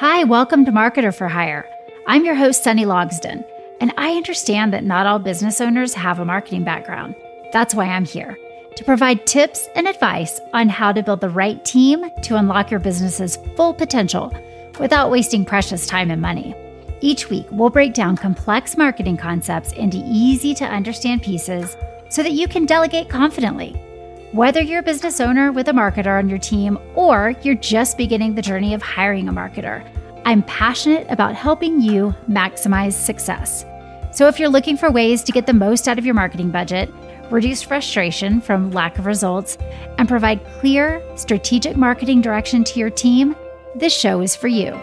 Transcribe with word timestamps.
Hi, 0.00 0.24
welcome 0.24 0.64
to 0.64 0.72
Marketer 0.72 1.14
for 1.14 1.28
Hire. 1.28 1.68
I'm 2.06 2.24
your 2.24 2.34
host, 2.34 2.64
Sunny 2.64 2.86
Logsden, 2.86 3.44
and 3.82 3.92
I 3.98 4.12
understand 4.12 4.72
that 4.72 4.82
not 4.82 5.04
all 5.04 5.18
business 5.18 5.60
owners 5.60 5.92
have 5.92 6.18
a 6.18 6.24
marketing 6.24 6.64
background. 6.64 7.14
That's 7.52 7.74
why 7.74 7.84
I'm 7.84 8.06
here 8.06 8.38
to 8.76 8.84
provide 8.84 9.26
tips 9.26 9.68
and 9.74 9.86
advice 9.86 10.40
on 10.54 10.70
how 10.70 10.90
to 10.90 11.02
build 11.02 11.20
the 11.20 11.28
right 11.28 11.62
team 11.66 12.10
to 12.22 12.36
unlock 12.36 12.70
your 12.70 12.80
business's 12.80 13.36
full 13.56 13.74
potential 13.74 14.32
without 14.78 15.10
wasting 15.10 15.44
precious 15.44 15.86
time 15.86 16.10
and 16.10 16.22
money. 16.22 16.54
Each 17.02 17.28
week, 17.28 17.44
we'll 17.50 17.68
break 17.68 17.92
down 17.92 18.16
complex 18.16 18.78
marketing 18.78 19.18
concepts 19.18 19.72
into 19.72 20.02
easy 20.06 20.54
to 20.54 20.64
understand 20.64 21.22
pieces 21.22 21.76
so 22.08 22.22
that 22.22 22.32
you 22.32 22.48
can 22.48 22.64
delegate 22.64 23.10
confidently. 23.10 23.78
Whether 24.32 24.60
you're 24.60 24.78
a 24.78 24.84
business 24.84 25.18
owner 25.18 25.50
with 25.50 25.66
a 25.66 25.72
marketer 25.72 26.16
on 26.16 26.28
your 26.28 26.38
team 26.38 26.78
or 26.94 27.34
you're 27.42 27.56
just 27.56 27.98
beginning 27.98 28.36
the 28.36 28.42
journey 28.42 28.74
of 28.74 28.80
hiring 28.80 29.28
a 29.28 29.32
marketer, 29.32 29.84
I'm 30.24 30.44
passionate 30.44 31.04
about 31.10 31.34
helping 31.34 31.80
you 31.80 32.14
maximize 32.28 32.92
success. 32.92 33.64
So 34.12 34.28
if 34.28 34.38
you're 34.38 34.48
looking 34.48 34.76
for 34.76 34.88
ways 34.88 35.24
to 35.24 35.32
get 35.32 35.46
the 35.46 35.52
most 35.52 35.88
out 35.88 35.98
of 35.98 36.06
your 36.06 36.14
marketing 36.14 36.52
budget, 36.52 36.94
reduce 37.28 37.60
frustration 37.60 38.40
from 38.40 38.70
lack 38.70 39.00
of 39.00 39.06
results, 39.06 39.58
and 39.98 40.08
provide 40.08 40.44
clear, 40.60 41.02
strategic 41.16 41.76
marketing 41.76 42.20
direction 42.20 42.62
to 42.62 42.78
your 42.78 42.90
team, 42.90 43.34
this 43.74 43.92
show 43.92 44.20
is 44.20 44.36
for 44.36 44.46
you. 44.46 44.80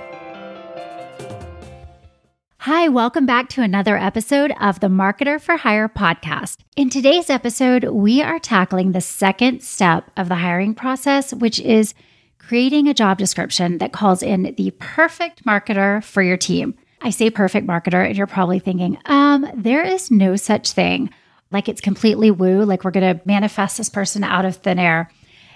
Hi, 2.68 2.90
welcome 2.90 3.26
back 3.26 3.48
to 3.52 3.62
another 3.62 3.96
episode 3.96 4.54
of 4.60 4.82
the 4.82 4.90
Marketer 4.90 5.40
for 5.40 5.56
Hire 5.56 5.88
podcast. 5.88 6.58
In 6.76 6.90
today's 6.90 7.30
episode, 7.30 7.86
we 7.86 8.22
are 8.22 8.40
tackling 8.40 8.92
the 8.92 9.00
second 9.00 9.64
step 9.64 10.12
of 10.18 10.28
the 10.28 10.36
hiring 10.36 10.76
process, 10.76 11.34
which 11.34 11.62
is 11.62 11.94
creating 12.40 12.90
a 12.90 12.94
job 12.94 13.20
description 13.20 13.78
that 13.78 13.94
calls 13.94 14.22
in 14.22 14.54
the 14.58 14.72
perfect 14.80 15.46
marketer 15.46 16.04
for 16.04 16.22
your 16.22 16.36
team. 16.36 16.76
I 17.02 17.12
say 17.12 17.30
perfect 17.30 17.66
marketer, 17.66 18.06
and 18.06 18.18
you're 18.18 18.28
probably 18.28 18.60
thinking, 18.60 18.98
um, 19.06 19.50
there 19.56 19.86
is 19.86 20.12
no 20.12 20.36
such 20.36 20.74
thing. 20.74 21.10
Like 21.52 21.70
it's 21.70 21.80
completely 21.80 22.32
woo, 22.32 22.66
like 22.66 22.84
we're 22.84 22.92
going 22.92 23.18
to 23.18 23.24
manifest 23.26 23.78
this 23.78 23.88
person 23.88 24.26
out 24.26 24.44
of 24.44 24.58
thin 24.58 24.78
air. 24.78 25.10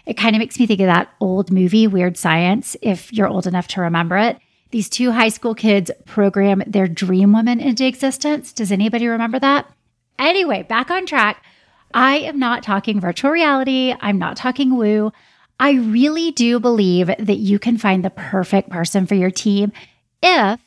It 0.05 0.15
kind 0.15 0.33
of 0.33 0.39
makes 0.39 0.57
me 0.57 0.65
think 0.65 0.79
of 0.79 0.87
that 0.87 1.11
old 1.19 1.51
movie, 1.51 1.87
Weird 1.87 2.15
Science, 2.15 2.77
if 2.81 3.11
you're 3.11 3.27
old 3.27 3.47
enough 3.47 3.67
to 3.67 3.81
remember 3.81 4.15
it 4.15 4.37
these 4.71 4.89
two 4.89 5.11
high 5.11 5.29
school 5.29 5.53
kids 5.53 5.91
program 6.05 6.63
their 6.65 6.87
dream 6.87 7.33
woman 7.33 7.59
into 7.59 7.85
existence. 7.85 8.53
Does 8.53 8.71
anybody 8.71 9.07
remember 9.07 9.39
that? 9.39 9.71
Anyway, 10.17 10.63
back 10.63 10.89
on 10.89 11.05
track. 11.05 11.43
I 11.93 12.17
am 12.19 12.39
not 12.39 12.63
talking 12.63 12.99
virtual 12.99 13.31
reality. 13.31 13.93
I'm 13.99 14.17
not 14.17 14.37
talking 14.37 14.77
woo. 14.77 15.11
I 15.59 15.73
really 15.73 16.31
do 16.31 16.59
believe 16.59 17.07
that 17.07 17.37
you 17.37 17.59
can 17.59 17.77
find 17.77 18.03
the 18.03 18.09
perfect 18.09 18.69
person 18.69 19.05
for 19.05 19.15
your 19.15 19.29
team 19.29 19.71
if 20.23 20.59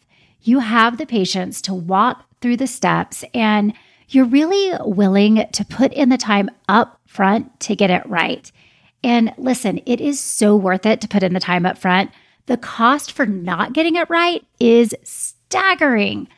you 0.42 0.60
have 0.60 0.98
the 0.98 1.06
patience 1.06 1.62
to 1.62 1.74
walk 1.74 2.24
through 2.40 2.58
the 2.58 2.66
steps 2.66 3.24
and 3.32 3.72
you're 4.08 4.26
really 4.26 4.72
willing 4.80 5.46
to 5.52 5.64
put 5.64 5.92
in 5.92 6.10
the 6.10 6.18
time 6.18 6.50
up 6.68 7.00
front 7.06 7.58
to 7.60 7.74
get 7.74 7.90
it 7.90 8.06
right. 8.06 8.52
And 9.02 9.32
listen, 9.36 9.80
it 9.86 10.00
is 10.00 10.20
so 10.20 10.54
worth 10.54 10.86
it 10.86 11.00
to 11.00 11.08
put 11.08 11.22
in 11.22 11.32
the 11.32 11.40
time 11.40 11.66
up 11.66 11.78
front 11.78 12.10
the 12.46 12.56
cost 12.56 13.12
for 13.12 13.26
not 13.26 13.72
getting 13.72 13.96
it 13.96 14.08
right 14.10 14.44
is 14.60 14.94
staggering. 15.02 16.28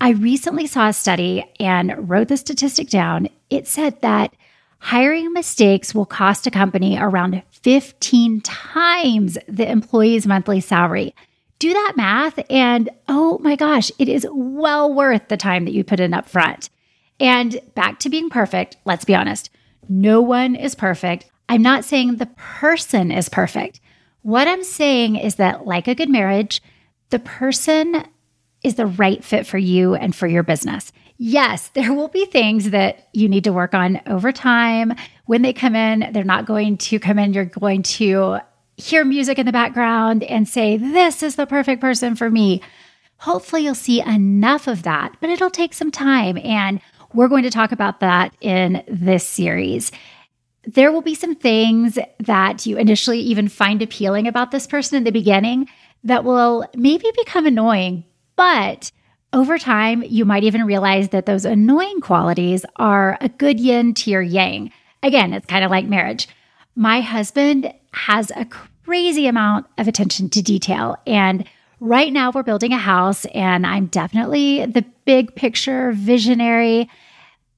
I 0.00 0.10
recently 0.10 0.66
saw 0.66 0.88
a 0.88 0.92
study 0.92 1.44
and 1.58 2.08
wrote 2.08 2.28
the 2.28 2.36
statistic 2.36 2.90
down. 2.90 3.28
It 3.48 3.66
said 3.66 4.00
that 4.02 4.34
hiring 4.78 5.32
mistakes 5.32 5.94
will 5.94 6.04
cost 6.04 6.46
a 6.46 6.50
company 6.50 6.98
around 6.98 7.42
15 7.50 8.42
times 8.42 9.38
the 9.48 9.70
employee's 9.70 10.26
monthly 10.26 10.60
salary. 10.60 11.14
Do 11.58 11.72
that 11.72 11.94
math, 11.96 12.38
and 12.50 12.90
oh 13.08 13.38
my 13.38 13.56
gosh, 13.56 13.90
it 13.98 14.08
is 14.08 14.26
well 14.30 14.92
worth 14.92 15.28
the 15.28 15.36
time 15.36 15.64
that 15.64 15.72
you 15.72 15.84
put 15.84 16.00
in 16.00 16.12
up 16.12 16.28
front. 16.28 16.68
And 17.18 17.58
back 17.74 18.00
to 18.00 18.10
being 18.10 18.28
perfect, 18.28 18.76
let's 18.84 19.04
be 19.04 19.14
honest, 19.14 19.48
no 19.88 20.20
one 20.20 20.56
is 20.56 20.74
perfect. 20.74 21.30
I'm 21.48 21.62
not 21.62 21.84
saying 21.84 22.16
the 22.16 22.26
person 22.36 23.10
is 23.10 23.28
perfect. 23.28 23.80
What 24.24 24.48
I'm 24.48 24.64
saying 24.64 25.16
is 25.16 25.34
that, 25.34 25.66
like 25.66 25.86
a 25.86 25.94
good 25.94 26.08
marriage, 26.08 26.62
the 27.10 27.18
person 27.18 28.06
is 28.62 28.76
the 28.76 28.86
right 28.86 29.22
fit 29.22 29.46
for 29.46 29.58
you 29.58 29.94
and 29.94 30.16
for 30.16 30.26
your 30.26 30.42
business. 30.42 30.92
Yes, 31.18 31.68
there 31.74 31.92
will 31.92 32.08
be 32.08 32.24
things 32.24 32.70
that 32.70 33.06
you 33.12 33.28
need 33.28 33.44
to 33.44 33.52
work 33.52 33.74
on 33.74 34.00
over 34.06 34.32
time. 34.32 34.94
When 35.26 35.42
they 35.42 35.52
come 35.52 35.76
in, 35.76 36.10
they're 36.14 36.24
not 36.24 36.46
going 36.46 36.78
to 36.78 36.98
come 36.98 37.18
in, 37.18 37.34
you're 37.34 37.44
going 37.44 37.82
to 37.82 38.38
hear 38.78 39.04
music 39.04 39.38
in 39.38 39.44
the 39.44 39.52
background 39.52 40.22
and 40.24 40.48
say, 40.48 40.78
This 40.78 41.22
is 41.22 41.36
the 41.36 41.44
perfect 41.44 41.82
person 41.82 42.16
for 42.16 42.30
me. 42.30 42.62
Hopefully, 43.18 43.64
you'll 43.64 43.74
see 43.74 44.00
enough 44.00 44.66
of 44.68 44.84
that, 44.84 45.14
but 45.20 45.28
it'll 45.28 45.50
take 45.50 45.74
some 45.74 45.90
time. 45.90 46.38
And 46.38 46.80
we're 47.12 47.28
going 47.28 47.44
to 47.44 47.50
talk 47.50 47.72
about 47.72 48.00
that 48.00 48.34
in 48.40 48.82
this 48.88 49.26
series 49.26 49.92
there 50.66 50.92
will 50.92 51.02
be 51.02 51.14
some 51.14 51.34
things 51.34 51.98
that 52.20 52.66
you 52.66 52.78
initially 52.78 53.20
even 53.20 53.48
find 53.48 53.82
appealing 53.82 54.26
about 54.26 54.50
this 54.50 54.66
person 54.66 54.96
in 54.96 55.04
the 55.04 55.12
beginning 55.12 55.68
that 56.04 56.24
will 56.24 56.66
maybe 56.74 57.10
become 57.16 57.46
annoying, 57.46 58.04
but 58.36 58.90
over 59.32 59.58
time, 59.58 60.04
you 60.04 60.24
might 60.24 60.44
even 60.44 60.64
realize 60.64 61.08
that 61.08 61.26
those 61.26 61.44
annoying 61.44 62.00
qualities 62.00 62.64
are 62.76 63.18
a 63.20 63.28
good 63.28 63.58
yin 63.58 63.92
to 63.94 64.10
your 64.10 64.22
yang. 64.22 64.70
Again, 65.02 65.32
it's 65.32 65.46
kind 65.46 65.64
of 65.64 65.72
like 65.72 65.86
marriage. 65.86 66.28
My 66.76 67.00
husband 67.00 67.74
has 67.92 68.30
a 68.36 68.44
crazy 68.44 69.26
amount 69.26 69.66
of 69.76 69.88
attention 69.88 70.30
to 70.30 70.42
detail. 70.42 70.96
And 71.04 71.48
right 71.80 72.12
now, 72.12 72.30
we're 72.30 72.44
building 72.44 72.72
a 72.72 72.78
house, 72.78 73.24
and 73.26 73.66
I'm 73.66 73.86
definitely 73.86 74.66
the 74.66 74.84
big 75.04 75.34
picture 75.34 75.90
visionary. 75.92 76.88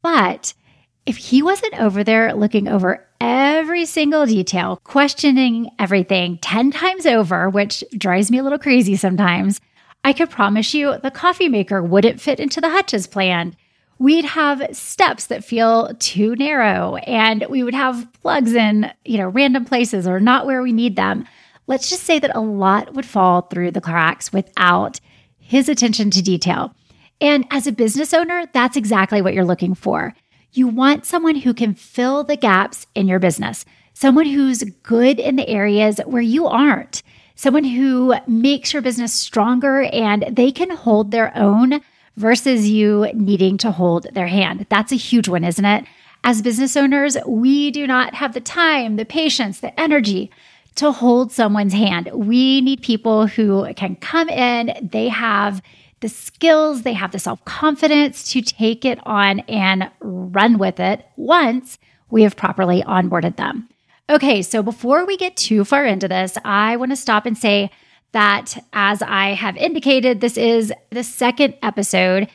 But 0.00 0.55
if 1.06 1.17
he 1.17 1.41
wasn't 1.41 1.81
over 1.81 2.03
there 2.03 2.34
looking 2.34 2.67
over 2.69 3.06
every 3.21 3.87
single 3.87 4.27
detail, 4.27 4.81
questioning 4.83 5.71
everything 5.78 6.39
10 6.39 6.72
times 6.72 7.06
over, 7.06 7.49
which 7.49 7.84
drives 7.97 8.31
me 8.31 8.39
a 8.39 8.43
little 8.43 8.59
crazy 8.59 8.97
sometimes, 8.97 9.61
I 10.05 10.12
could 10.12 10.31
promise 10.31 10.75
you 10.75 10.99
the 10.99 11.11
coffee 11.12 11.49
maker 11.49 11.83
wouldn't 11.83 12.21
fit 12.21 12.41
into 12.41 12.61
the 12.61 12.71
hutches 12.71 13.06
planned. 13.06 13.56
We'd 13.99 14.25
have 14.25 14.77
steps 14.77 15.28
that 15.28 15.45
feel 15.45 15.95
too 16.00 16.34
narrow 16.37 16.97
and 16.97 17.47
we 17.49 17.62
would 17.62 17.75
have 17.75 18.06
plugs 18.21 18.53
in, 18.53 18.93
you 19.05 19.16
know, 19.16 19.28
random 19.28 19.65
places 19.65 20.06
or 20.06 20.21
not 20.21 20.45
where 20.45 20.62
we 20.62 20.72
need 20.72 20.97
them. 20.97 21.25
Let's 21.69 21.89
just 21.89 22.03
say 22.03 22.19
that 22.19 22.37
a 22.37 22.41
lot 22.41 22.95
would 22.95 23.06
fall 23.06 23.43
through 23.43 23.71
the 23.71 23.81
cracks 23.81 24.33
without 24.33 25.00
his 25.39 25.69
attention 25.69 26.11
to 26.11 26.22
detail. 26.22 26.75
And 27.21 27.47
as 27.50 27.66
a 27.66 27.72
business 27.72 28.12
owner, 28.12 28.45
that's 28.53 28.77
exactly 28.77 29.22
what 29.22 29.33
you're 29.33 29.45
looking 29.45 29.75
for. 29.75 30.15
You 30.53 30.69
want 30.69 31.05
someone 31.05 31.37
who 31.37 31.53
can 31.53 31.75
fill 31.75 32.25
the 32.25 32.37
gaps 32.37 32.87
in 32.95 33.09
your 33.09 33.19
business, 33.19 33.65
someone 33.93 34.27
who's 34.27 34.62
good 34.83 35.19
in 35.19 35.37
the 35.37 35.49
areas 35.49 36.01
where 36.07 36.23
you 36.23 36.47
aren't, 36.47 37.03
someone 37.34 37.65
who 37.65 38.15
makes 38.27 38.73
your 38.73 38.83
business 38.83 39.12
stronger 39.12 39.83
and 39.83 40.25
they 40.31 40.51
can 40.51 40.71
hold 40.71 41.11
their 41.11 41.37
own 41.37 41.81
versus 42.17 42.69
you 42.69 43.07
needing 43.15 43.59
to 43.59 43.71
hold 43.71 44.07
their 44.15 44.27
hand. 44.27 44.67
That's 44.71 44.93
a 44.93 44.97
huge 44.97 45.29
one, 45.29 45.45
isn't 45.45 45.65
it? 45.65 45.84
As 46.25 46.43
business 46.43 46.77
owners, 46.77 47.17
we 47.27 47.71
do 47.71 47.87
not 47.87 48.15
have 48.15 48.33
the 48.33 48.41
time, 48.41 48.97
the 48.97 49.05
patience, 49.05 49.61
the 49.61 49.78
energy 49.78 50.31
to 50.77 50.93
hold 50.93 51.33
someone's 51.33 51.73
hand. 51.73 52.11
We 52.13 52.61
need 52.61 52.83
people 52.83 53.27
who 53.27 53.73
can 53.75 53.97
come 53.97 54.28
in, 54.28 54.89
they 54.91 55.09
have 55.09 55.63
the 56.06 56.11
skills, 56.11 56.83
they 56.83 56.93
have 56.93 57.11
the 57.11 57.19
self 57.19 57.44
confidence 57.44 58.31
to 58.31 58.41
take 58.41 58.84
it 58.84 59.00
on 59.05 59.41
and 59.41 59.91
run 59.99 60.56
with 60.56 60.78
it 60.78 61.05
once 61.17 61.78
we 62.11 62.22
have 62.22 62.37
properly 62.37 62.81
onboarded 62.83 63.34
them. 63.34 63.69
Okay, 64.09 64.41
so 64.41 64.62
before 64.62 65.05
we 65.05 65.16
get 65.16 65.37
too 65.37 65.65
far 65.65 65.84
into 65.84 66.07
this, 66.07 66.39
I 66.45 66.77
want 66.77 66.92
to 66.92 66.97
stop 66.97 67.27
and 67.27 67.36
say 67.36 67.72
that 68.13 68.57
as 68.72 69.03
I 69.03 69.31
have 69.31 69.57
indicated, 69.57 70.21
this 70.21 70.36
is 70.36 70.72
the 70.91 71.03
second 71.03 71.54
episode 71.60 72.28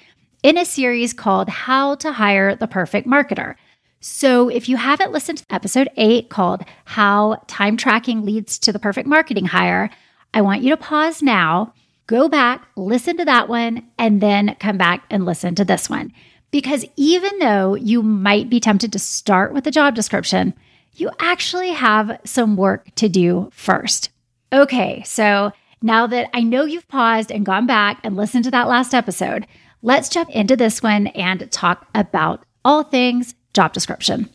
in 0.44 0.58
a 0.58 0.66
series 0.66 1.14
called 1.14 1.48
How 1.48 1.96
to 1.96 2.12
Hire 2.12 2.58
the 2.58 2.68
Perfect 2.68 3.08
Marketer. 3.08 3.56
So, 4.02 4.50
if 4.50 4.68
you 4.68 4.76
haven't 4.76 5.14
listened 5.14 5.38
to 5.38 5.46
episode 5.50 5.88
eight 5.96 6.30
called 6.30 6.66
How 6.84 7.42
Time 7.48 7.78
Tracking 7.78 8.26
Leads 8.26 8.60
to 8.60 8.74
the 8.74 8.80
Perfect 8.80 9.08
Marketing 9.08 9.46
Hire, 9.46 9.90
I 10.34 10.42
want 10.42 10.62
you 10.62 10.72
to 10.72 10.78
pause 10.78 11.22
now 11.22 11.74
go 12.12 12.28
back, 12.28 12.68
listen 12.76 13.16
to 13.16 13.24
that 13.24 13.48
one, 13.48 13.88
and 13.98 14.20
then 14.20 14.54
come 14.60 14.78
back 14.78 15.06
and 15.10 15.26
listen 15.26 15.56
to 15.56 15.64
this 15.64 15.90
one. 15.90 16.12
Because 16.52 16.86
even 16.98 17.40
though 17.40 17.76
you 17.76 18.04
might 18.04 18.50
be 18.50 18.60
tempted 18.60 18.92
to 18.92 19.00
start 19.00 19.54
with 19.54 19.64
the 19.64 19.72
job 19.72 19.96
description, 19.96 20.54
you 20.96 21.10
actually 21.22 21.72
have 21.72 22.20
some 22.26 22.58
work 22.58 22.94
to 22.96 23.08
do 23.08 23.50
first. 23.54 24.10
Okay, 24.52 25.02
so 25.04 25.54
now 25.82 26.06
that 26.08 26.30
I 26.34 26.42
know 26.42 26.66
you've 26.66 26.90
paused 26.90 27.32
and 27.32 27.46
gone 27.46 27.66
back 27.66 28.02
and 28.04 28.18
listened 28.18 28.44
to 28.44 28.52
that 28.52 28.68
last 28.68 28.94
episode, 28.94 29.48
let's 29.82 30.10
jump 30.10 30.30
into 30.32 30.58
this 30.58 30.84
one 30.84 31.08
and 31.08 31.50
talk 31.50 31.88
about 31.96 32.44
all 32.66 32.84
things 32.84 33.36
job 33.54 33.72
description. 33.72 34.30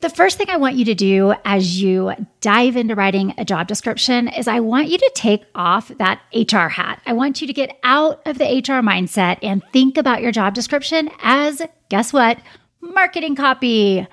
The 0.00 0.08
first 0.08 0.38
thing 0.38 0.48
I 0.48 0.56
want 0.56 0.76
you 0.76 0.86
to 0.86 0.94
do 0.94 1.34
as 1.44 1.82
you 1.82 2.14
dive 2.40 2.74
into 2.74 2.94
writing 2.94 3.34
a 3.36 3.44
job 3.44 3.68
description 3.68 4.28
is 4.28 4.48
I 4.48 4.60
want 4.60 4.88
you 4.88 4.96
to 4.96 5.10
take 5.14 5.44
off 5.54 5.88
that 5.98 6.22
HR 6.34 6.68
hat. 6.68 7.02
I 7.04 7.12
want 7.12 7.42
you 7.42 7.46
to 7.46 7.52
get 7.52 7.78
out 7.82 8.22
of 8.24 8.38
the 8.38 8.46
HR 8.46 8.80
mindset 8.80 9.38
and 9.42 9.62
think 9.74 9.98
about 9.98 10.22
your 10.22 10.32
job 10.32 10.54
description 10.54 11.10
as, 11.20 11.60
guess 11.90 12.14
what? 12.14 12.38
Marketing 12.80 13.36
copy. 13.36 14.06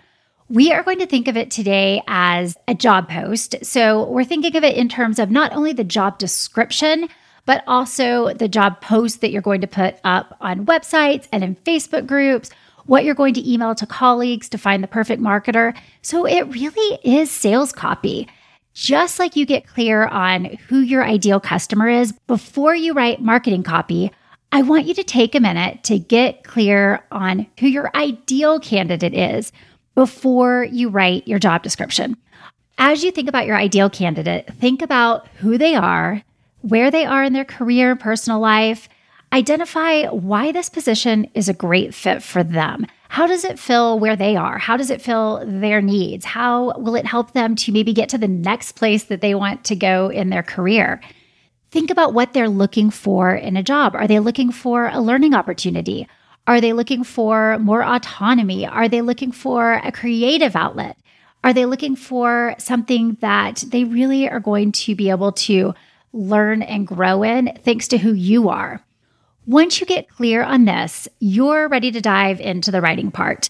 We 0.50 0.74
are 0.74 0.84
going 0.84 1.00
to 1.00 1.06
think 1.06 1.30
of 1.30 1.38
it 1.38 1.52
today 1.52 2.04
as 2.06 2.58
a 2.68 2.76
job 2.76 3.08
post. 3.08 3.56
So 3.64 4.10
we're 4.10 4.26
thinking 4.26 4.58
of 4.58 4.66
it 4.66 4.76
in 4.76 4.90
terms 4.90 5.20
of 5.20 5.32
not 5.32 5.54
only 5.54 5.72
the 5.72 5.86
job 5.86 6.20
description, 6.20 7.08
but 7.46 7.64
also 7.66 8.34
the 8.34 8.50
job 8.50 8.82
post 8.82 9.22
that 9.22 9.32
you're 9.32 9.42
going 9.42 9.62
to 9.62 9.68
put 9.68 9.96
up 10.04 10.36
on 10.42 10.66
websites 10.66 11.30
and 11.32 11.46
in 11.46 11.56
Facebook 11.56 12.06
groups 12.06 12.50
what 12.88 13.04
you're 13.04 13.16
going 13.16 13.36
to 13.36 13.52
email 13.52 13.76
to 13.76 13.86
colleagues 13.86 14.50
to 14.50 14.58
find 14.58 14.84
the 14.84 14.88
perfect 14.88 15.22
marketer. 15.22 15.78
So 16.02 16.26
it 16.26 16.48
really 16.48 17.00
is 17.04 17.30
sales 17.30 17.72
copy. 17.72 18.28
Just 18.74 19.20
like 19.20 19.36
you 19.36 19.46
get 19.46 19.68
clear 19.68 20.06
on 20.06 20.46
who 20.68 20.80
your 20.80 21.04
ideal 21.04 21.40
customer 21.40 21.88
is 21.88 22.14
before 22.28 22.76
you 22.76 22.94
write 22.94 23.22
marketing 23.22 23.64
copy, 23.64 24.12
I 24.52 24.62
want 24.62 24.86
you 24.86 24.94
to 24.94 25.04
take 25.04 25.36
a 25.36 25.40
minute 25.40 25.84
to 25.86 26.00
get 26.00 26.44
clear 26.44 27.04
on 27.12 27.48
who 27.60 27.68
your 27.68 27.92
ideal 27.96 28.60
candidate 28.60 29.14
is 29.14 29.52
before 29.96 30.64
you 30.64 30.90
write 30.90 31.28
your 31.28 31.40
job 31.40 31.64
description. 31.64 32.16
As 32.78 33.04
you 33.04 33.12
think 33.12 33.28
about 33.28 33.48
your 33.48 33.58
ideal 33.58 33.90
candidate, 33.90 34.54
think 34.60 34.84
about 34.84 35.28
who 35.40 35.58
they 35.58 35.76
are, 35.76 36.22
where 36.62 36.92
they 36.92 37.04
are 37.04 37.24
in 37.24 37.34
their 37.34 37.46
career 37.46 37.92
and 37.92 38.00
personal 38.00 38.40
life, 38.40 38.88
Identify 39.38 40.08
why 40.08 40.52
this 40.52 40.68
position 40.68 41.30
is 41.36 41.48
a 41.48 41.54
great 41.54 41.94
fit 41.94 42.24
for 42.24 42.44
them. 42.44 42.88
How 43.08 43.28
does 43.28 43.44
it 43.44 43.60
fill 43.60 44.00
where 44.00 44.16
they 44.16 44.36
are? 44.36 44.58
How 44.58 44.78
does 44.78 44.90
it 44.90 45.00
fill 45.00 45.44
their 45.46 45.80
needs? 45.80 46.26
How 46.26 46.76
will 46.80 46.96
it 46.96 47.06
help 47.06 47.34
them 47.34 47.56
to 47.58 47.72
maybe 47.72 47.94
get 47.94 48.10
to 48.10 48.18
the 48.18 48.28
next 48.28 48.72
place 48.72 49.04
that 49.04 49.22
they 49.22 49.36
want 49.36 49.64
to 49.66 49.76
go 49.76 50.10
in 50.10 50.32
their 50.32 50.42
career? 50.42 51.02
Think 51.70 51.92
about 51.92 52.16
what 52.16 52.34
they're 52.34 52.50
looking 52.50 52.90
for 52.90 53.36
in 53.36 53.56
a 53.56 53.62
job. 53.62 53.94
Are 53.94 54.08
they 54.08 54.18
looking 54.18 54.52
for 54.52 54.88
a 54.88 55.00
learning 55.00 55.36
opportunity? 55.36 56.08
Are 56.48 56.60
they 56.60 56.74
looking 56.74 57.04
for 57.04 57.60
more 57.60 57.84
autonomy? 57.84 58.66
Are 58.66 58.90
they 58.90 59.02
looking 59.02 59.32
for 59.32 59.74
a 59.74 59.92
creative 59.92 60.56
outlet? 60.56 60.98
Are 61.44 61.54
they 61.54 61.68
looking 61.68 61.96
for 61.96 62.56
something 62.58 63.20
that 63.22 63.66
they 63.68 63.84
really 63.84 64.28
are 64.28 64.40
going 64.40 64.72
to 64.72 64.96
be 64.96 65.12
able 65.12 65.34
to 65.34 65.76
learn 66.12 66.64
and 66.64 66.88
grow 66.88 67.22
in 67.22 67.56
thanks 67.62 67.88
to 67.90 68.00
who 68.00 68.14
you 68.14 68.50
are? 68.50 68.82
Once 69.48 69.80
you 69.80 69.88
get 69.88 70.10
clear 70.10 70.44
on 70.44 70.66
this, 70.66 71.08
you're 71.20 71.70
ready 71.70 71.90
to 71.90 72.02
dive 72.02 72.42
into 72.42 72.70
the 72.70 72.82
writing 72.82 73.10
part. 73.10 73.50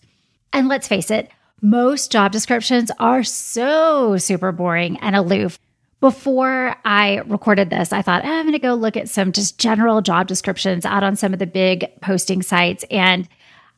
And 0.54 0.68
let's 0.68 0.88
face 0.88 1.10
it, 1.10 1.28
most 1.60 2.12
job 2.12 2.32
descriptions 2.32 2.92
are 3.00 3.24
so 3.24 4.16
super 4.18 4.52
boring 4.52 5.00
and 5.00 5.16
aloof. 5.16 5.58
Before 6.00 6.76
I 6.86 7.24
recorded 7.26 7.72
this, 7.72 7.92
I 7.92 8.04
thought, 8.04 8.24
eh, 8.24 8.30
I'm 8.30 8.44
going 8.44 8.54
to 8.54 8.60
go 8.60 8.76
look 8.76 8.96
at 8.96 9.10
some 9.10 9.32
just 9.32 9.58
general 9.58 10.04
job 10.04 10.28
descriptions 10.28 10.86
out 10.86 11.02
on 11.02 11.16
some 11.16 11.34
of 11.34 11.40
the 11.40 11.48
big 11.48 11.88
posting 12.00 12.44
sites. 12.44 12.86
And 12.92 13.28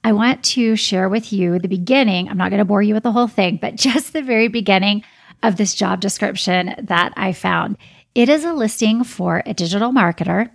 I 0.03 0.11
want 0.11 0.43
to 0.43 0.75
share 0.75 1.07
with 1.07 1.31
you 1.31 1.57
the 1.57 1.69
beginning. 1.69 2.27
I'm 2.27 2.37
not 2.37 2.49
going 2.49 2.59
to 2.59 2.65
bore 2.65 2.81
you 2.81 2.95
with 2.95 3.03
the 3.03 3.13
whole 3.13 3.29
thing, 3.29 3.59
but 3.61 3.75
just 3.77 4.11
the 4.11 4.21
very 4.21 4.49
beginning 4.49 5.05
of 5.41 5.55
this 5.55 5.73
job 5.73 6.01
description 6.01 6.75
that 6.79 7.13
I 7.15 7.31
found. 7.31 7.77
It 8.13 8.27
is 8.27 8.43
a 8.43 8.51
listing 8.51 9.05
for 9.05 9.41
a 9.45 9.53
digital 9.53 9.93
marketer 9.93 10.49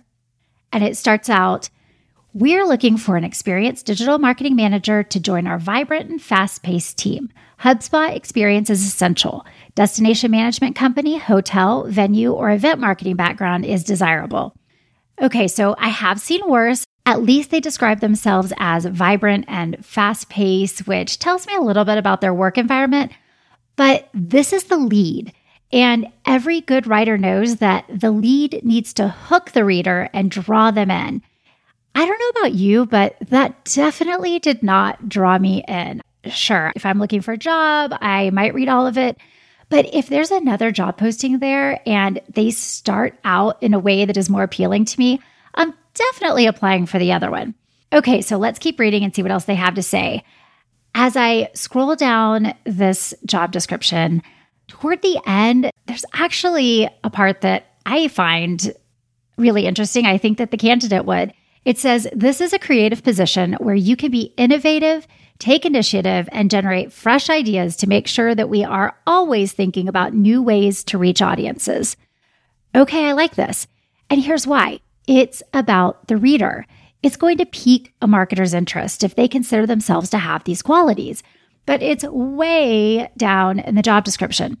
and 0.75 0.83
it 0.83 0.97
starts 0.97 1.29
out 1.29 1.69
We're 2.33 2.67
looking 2.67 2.97
for 2.97 3.15
an 3.15 3.23
experienced 3.23 3.85
digital 3.85 4.19
marketing 4.19 4.57
manager 4.57 5.03
to 5.03 5.19
join 5.21 5.47
our 5.47 5.57
vibrant 5.57 6.09
and 6.09 6.21
fast 6.21 6.63
paced 6.63 6.97
team. 6.97 7.29
HubSpot 7.61 8.13
experience 8.13 8.69
is 8.69 8.85
essential. 8.85 9.45
Destination 9.73 10.31
management 10.31 10.75
company, 10.75 11.17
hotel, 11.17 11.85
venue, 11.87 12.33
or 12.33 12.51
event 12.51 12.81
marketing 12.81 13.15
background 13.15 13.63
is 13.63 13.85
desirable. 13.85 14.53
Okay, 15.21 15.47
so 15.47 15.75
I 15.79 15.87
have 15.87 16.19
seen 16.19 16.41
worse. 16.45 16.83
At 17.05 17.23
least 17.23 17.51
they 17.51 17.61
describe 17.61 18.01
themselves 18.01 18.51
as 18.57 18.83
vibrant 18.83 19.45
and 19.47 19.83
fast 19.85 20.27
paced, 20.27 20.87
which 20.87 21.19
tells 21.19 21.47
me 21.47 21.55
a 21.55 21.61
little 21.61 21.85
bit 21.85 21.97
about 21.97 22.19
their 22.19 22.33
work 22.33 22.57
environment. 22.57 23.13
But 23.77 24.09
this 24.13 24.51
is 24.51 24.65
the 24.65 24.77
lead. 24.77 25.31
And 25.71 26.07
every 26.25 26.61
good 26.61 26.87
writer 26.87 27.17
knows 27.17 27.57
that 27.57 27.85
the 27.89 28.11
lead 28.11 28.61
needs 28.63 28.93
to 28.95 29.07
hook 29.07 29.51
the 29.51 29.65
reader 29.65 30.09
and 30.13 30.31
draw 30.31 30.71
them 30.71 30.91
in. 30.91 31.21
I 31.95 32.05
don't 32.05 32.19
know 32.19 32.41
about 32.41 32.53
you, 32.53 32.85
but 32.85 33.15
that 33.29 33.63
definitely 33.65 34.39
did 34.39 34.61
not 34.61 35.07
draw 35.07 35.37
me 35.37 35.63
in. 35.67 36.01
Sure, 36.25 36.71
if 36.75 36.85
I'm 36.85 36.99
looking 36.99 37.21
for 37.21 37.33
a 37.33 37.37
job, 37.37 37.95
I 38.01 38.29
might 38.31 38.53
read 38.53 38.69
all 38.69 38.85
of 38.87 38.97
it. 38.97 39.17
But 39.69 39.93
if 39.93 40.07
there's 40.07 40.31
another 40.31 40.71
job 40.71 40.97
posting 40.97 41.39
there 41.39 41.81
and 41.87 42.21
they 42.29 42.51
start 42.51 43.17
out 43.23 43.61
in 43.63 43.73
a 43.73 43.79
way 43.79 44.05
that 44.05 44.17
is 44.17 44.29
more 44.29 44.43
appealing 44.43 44.85
to 44.85 44.99
me, 44.99 45.19
I'm 45.55 45.73
definitely 45.93 46.45
applying 46.45 46.85
for 46.85 46.99
the 46.99 47.13
other 47.13 47.31
one. 47.31 47.55
Okay, 47.93 48.21
so 48.21 48.37
let's 48.37 48.59
keep 48.59 48.79
reading 48.79 49.03
and 49.03 49.15
see 49.15 49.21
what 49.21 49.31
else 49.31 49.45
they 49.45 49.55
have 49.55 49.75
to 49.75 49.83
say. 49.83 50.23
As 50.93 51.15
I 51.15 51.49
scroll 51.53 51.95
down 51.95 52.53
this 52.65 53.13
job 53.25 53.51
description, 53.51 54.21
toward 54.67 55.01
the 55.01 55.19
end, 55.25 55.69
there's 55.85 56.05
actually 56.13 56.89
a 57.03 57.09
part 57.09 57.41
that 57.41 57.75
I 57.85 58.07
find 58.07 58.73
really 59.37 59.65
interesting. 59.65 60.05
I 60.05 60.17
think 60.17 60.37
that 60.37 60.51
the 60.51 60.57
candidate 60.57 61.05
would. 61.05 61.33
It 61.65 61.77
says, 61.77 62.07
This 62.13 62.41
is 62.41 62.53
a 62.53 62.59
creative 62.59 63.03
position 63.03 63.53
where 63.53 63.75
you 63.75 63.95
can 63.95 64.11
be 64.11 64.33
innovative, 64.37 65.07
take 65.39 65.65
initiative, 65.65 66.29
and 66.31 66.51
generate 66.51 66.93
fresh 66.93 67.29
ideas 67.29 67.75
to 67.77 67.89
make 67.89 68.07
sure 68.07 68.33
that 68.35 68.49
we 68.49 68.63
are 68.63 68.95
always 69.05 69.51
thinking 69.51 69.87
about 69.87 70.13
new 70.13 70.41
ways 70.41 70.83
to 70.85 70.97
reach 70.97 71.21
audiences. 71.21 71.97
Okay, 72.75 73.05
I 73.07 73.13
like 73.13 73.35
this. 73.35 73.67
And 74.09 74.21
here's 74.21 74.47
why 74.47 74.79
it's 75.07 75.43
about 75.53 76.07
the 76.07 76.17
reader. 76.17 76.65
It's 77.03 77.17
going 77.17 77.37
to 77.37 77.45
pique 77.45 77.93
a 78.01 78.07
marketer's 78.07 78.53
interest 78.53 79.03
if 79.03 79.15
they 79.15 79.27
consider 79.27 79.67
themselves 79.67 80.09
to 80.09 80.17
have 80.17 80.43
these 80.43 80.61
qualities 80.61 81.21
but 81.65 81.81
it's 81.81 82.03
way 82.03 83.09
down 83.17 83.59
in 83.59 83.75
the 83.75 83.81
job 83.81 84.03
description. 84.03 84.57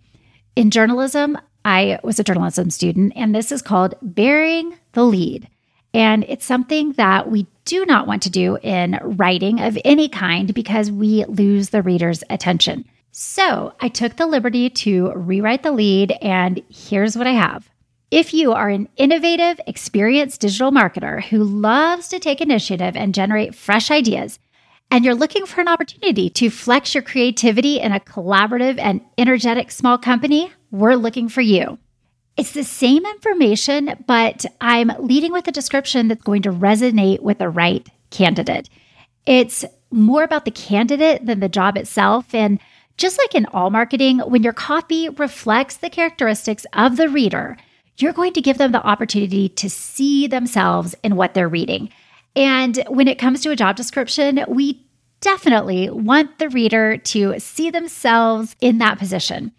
In 0.55 0.71
journalism, 0.71 1.37
I 1.63 1.99
was 2.03 2.19
a 2.19 2.23
journalism 2.23 2.69
student, 2.69 3.13
and 3.15 3.33
this 3.33 3.51
is 3.51 3.61
called 3.61 3.95
bearing 4.01 4.77
the 4.93 5.03
lead. 5.03 5.49
And 5.93 6.25
it's 6.27 6.45
something 6.45 6.91
that 6.93 7.31
we 7.31 7.47
do 7.63 7.85
not 7.85 8.05
want 8.05 8.21
to 8.23 8.29
do 8.29 8.57
in 8.61 8.99
writing 9.01 9.61
of 9.61 9.77
any 9.83 10.09
kind 10.09 10.53
because 10.53 10.91
we 10.91 11.25
lose 11.25 11.69
the 11.69 11.81
reader's 11.81 12.23
attention. 12.29 12.85
So 13.11 13.73
I 13.79 13.87
took 13.87 14.17
the 14.17 14.27
liberty 14.27 14.69
to 14.69 15.11
rewrite 15.13 15.63
the 15.63 15.71
lead, 15.71 16.11
and 16.21 16.61
here's 16.69 17.17
what 17.17 17.27
I 17.27 17.31
have. 17.31 17.69
If 18.11 18.33
you 18.33 18.51
are 18.51 18.69
an 18.69 18.87
innovative, 18.97 19.59
experienced 19.65 20.41
digital 20.41 20.71
marketer 20.71 21.23
who 21.23 21.43
loves 21.43 22.07
to 22.09 22.19
take 22.19 22.39
initiative 22.39 22.95
and 22.95 23.15
generate 23.15 23.55
fresh 23.55 23.89
ideas, 23.89 24.37
and 24.95 25.03
you're 25.03 25.13
looking 25.13 25.45
for 25.45 25.59
an 25.59 25.67
opportunity 25.67 26.29
to 26.29 26.49
flex 26.49 26.95
your 26.95 27.03
creativity 27.03 27.81
in 27.81 27.91
a 27.91 27.99
collaborative 27.99 28.79
and 28.79 29.01
energetic 29.17 29.69
small 29.69 29.97
company, 29.97 30.53
we're 30.71 30.95
looking 30.95 31.27
for 31.27 31.41
you. 31.41 31.77
It's 32.37 32.53
the 32.53 32.63
same 32.63 33.05
information, 33.05 34.05
but 34.07 34.45
I'm 34.61 34.93
leading 34.99 35.33
with 35.33 35.49
a 35.49 35.51
description 35.51 36.07
that's 36.07 36.23
going 36.23 36.43
to 36.43 36.49
resonate 36.49 37.19
with 37.19 37.39
the 37.39 37.49
right 37.49 37.85
candidate. 38.09 38.69
It's 39.25 39.65
more 39.91 40.23
about 40.23 40.45
the 40.45 40.51
candidate 40.51 41.25
than 41.25 41.41
the 41.41 41.49
job 41.49 41.75
itself. 41.77 42.33
And 42.33 42.61
just 42.95 43.17
like 43.17 43.35
in 43.35 43.47
all 43.47 43.71
marketing, 43.71 44.19
when 44.19 44.43
your 44.43 44.53
copy 44.53 45.09
reflects 45.09 45.75
the 45.75 45.89
characteristics 45.89 46.65
of 46.71 46.95
the 46.95 47.09
reader, 47.09 47.57
you're 47.97 48.13
going 48.13 48.31
to 48.31 48.41
give 48.41 48.57
them 48.57 48.71
the 48.71 48.81
opportunity 48.81 49.49
to 49.49 49.69
see 49.69 50.27
themselves 50.27 50.95
in 51.03 51.17
what 51.17 51.33
they're 51.33 51.49
reading. 51.49 51.89
And 52.35 52.83
when 52.87 53.07
it 53.07 53.17
comes 53.17 53.41
to 53.41 53.51
a 53.51 53.55
job 53.55 53.75
description, 53.75 54.43
we 54.47 54.84
definitely 55.25 55.89
want 55.89 56.37
the 56.37 56.49
reader 56.49 56.97
to 56.97 57.39
see 57.39 57.71
themselves 57.71 58.55
in 58.61 58.77
that 58.77 58.99
position. 58.99 59.51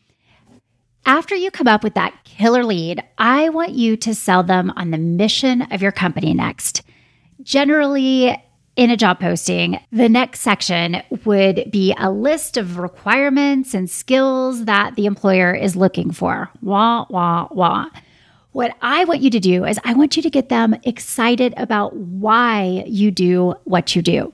After 1.04 1.34
you 1.34 1.50
come 1.50 1.66
up 1.66 1.82
with 1.82 1.94
that 1.94 2.14
killer 2.22 2.64
lead, 2.64 3.02
I 3.18 3.48
want 3.48 3.72
you 3.72 3.96
to 3.96 4.14
sell 4.14 4.44
them 4.44 4.72
on 4.76 4.92
the 4.92 4.98
mission 4.98 5.62
of 5.62 5.82
your 5.82 5.90
company 5.90 6.34
next. 6.34 6.82
Generally, 7.42 8.40
in 8.76 8.90
a 8.90 8.96
job 8.96 9.18
posting, 9.18 9.80
the 9.90 10.08
next 10.08 10.40
section 10.40 11.02
would 11.24 11.68
be 11.72 11.92
a 11.98 12.12
list 12.12 12.56
of 12.56 12.78
requirements 12.78 13.74
and 13.74 13.90
skills 13.90 14.66
that 14.66 14.94
the 14.94 15.06
employer 15.06 15.52
is 15.52 15.74
looking 15.74 16.12
for. 16.12 16.48
Wah, 16.62 17.06
wah, 17.10 17.48
wah. 17.50 17.86
What 18.52 18.76
I 18.82 19.04
want 19.04 19.20
you 19.20 19.30
to 19.30 19.40
do 19.40 19.64
is, 19.64 19.80
I 19.82 19.94
want 19.94 20.16
you 20.16 20.22
to 20.22 20.30
get 20.30 20.48
them 20.48 20.76
excited 20.84 21.54
about 21.56 21.96
why 21.96 22.84
you 22.86 23.10
do 23.10 23.54
what 23.64 23.96
you 23.96 24.02
do. 24.02 24.32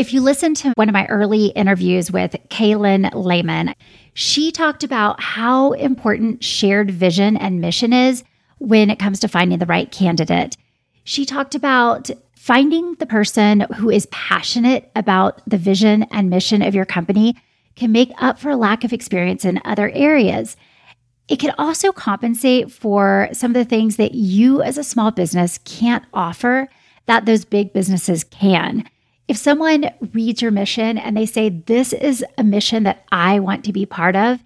If 0.00 0.14
you 0.14 0.22
listen 0.22 0.54
to 0.54 0.72
one 0.76 0.88
of 0.88 0.94
my 0.94 1.04
early 1.08 1.48
interviews 1.48 2.10
with 2.10 2.34
Kaylyn 2.48 3.12
Lehmann, 3.12 3.74
she 4.14 4.50
talked 4.50 4.82
about 4.82 5.22
how 5.22 5.72
important 5.72 6.42
shared 6.42 6.90
vision 6.90 7.36
and 7.36 7.60
mission 7.60 7.92
is 7.92 8.24
when 8.60 8.88
it 8.88 8.98
comes 8.98 9.20
to 9.20 9.28
finding 9.28 9.58
the 9.58 9.66
right 9.66 9.92
candidate. 9.92 10.56
She 11.04 11.26
talked 11.26 11.54
about 11.54 12.08
finding 12.34 12.94
the 12.94 13.04
person 13.04 13.66
who 13.76 13.90
is 13.90 14.06
passionate 14.06 14.90
about 14.96 15.42
the 15.46 15.58
vision 15.58 16.04
and 16.04 16.30
mission 16.30 16.62
of 16.62 16.74
your 16.74 16.86
company 16.86 17.36
can 17.76 17.92
make 17.92 18.10
up 18.16 18.38
for 18.38 18.56
lack 18.56 18.84
of 18.84 18.94
experience 18.94 19.44
in 19.44 19.60
other 19.66 19.90
areas. 19.90 20.56
It 21.28 21.40
can 21.40 21.52
also 21.58 21.92
compensate 21.92 22.72
for 22.72 23.28
some 23.34 23.50
of 23.50 23.54
the 23.54 23.68
things 23.68 23.96
that 23.96 24.14
you 24.14 24.62
as 24.62 24.78
a 24.78 24.82
small 24.82 25.10
business 25.10 25.58
can't 25.66 26.06
offer 26.14 26.70
that 27.04 27.26
those 27.26 27.44
big 27.44 27.74
businesses 27.74 28.24
can. 28.24 28.88
If 29.30 29.36
someone 29.36 29.92
reads 30.12 30.42
your 30.42 30.50
mission 30.50 30.98
and 30.98 31.16
they 31.16 31.24
say, 31.24 31.50
This 31.50 31.92
is 31.92 32.24
a 32.36 32.42
mission 32.42 32.82
that 32.82 33.04
I 33.12 33.38
want 33.38 33.64
to 33.64 33.72
be 33.72 33.86
part 33.86 34.16
of, 34.16 34.40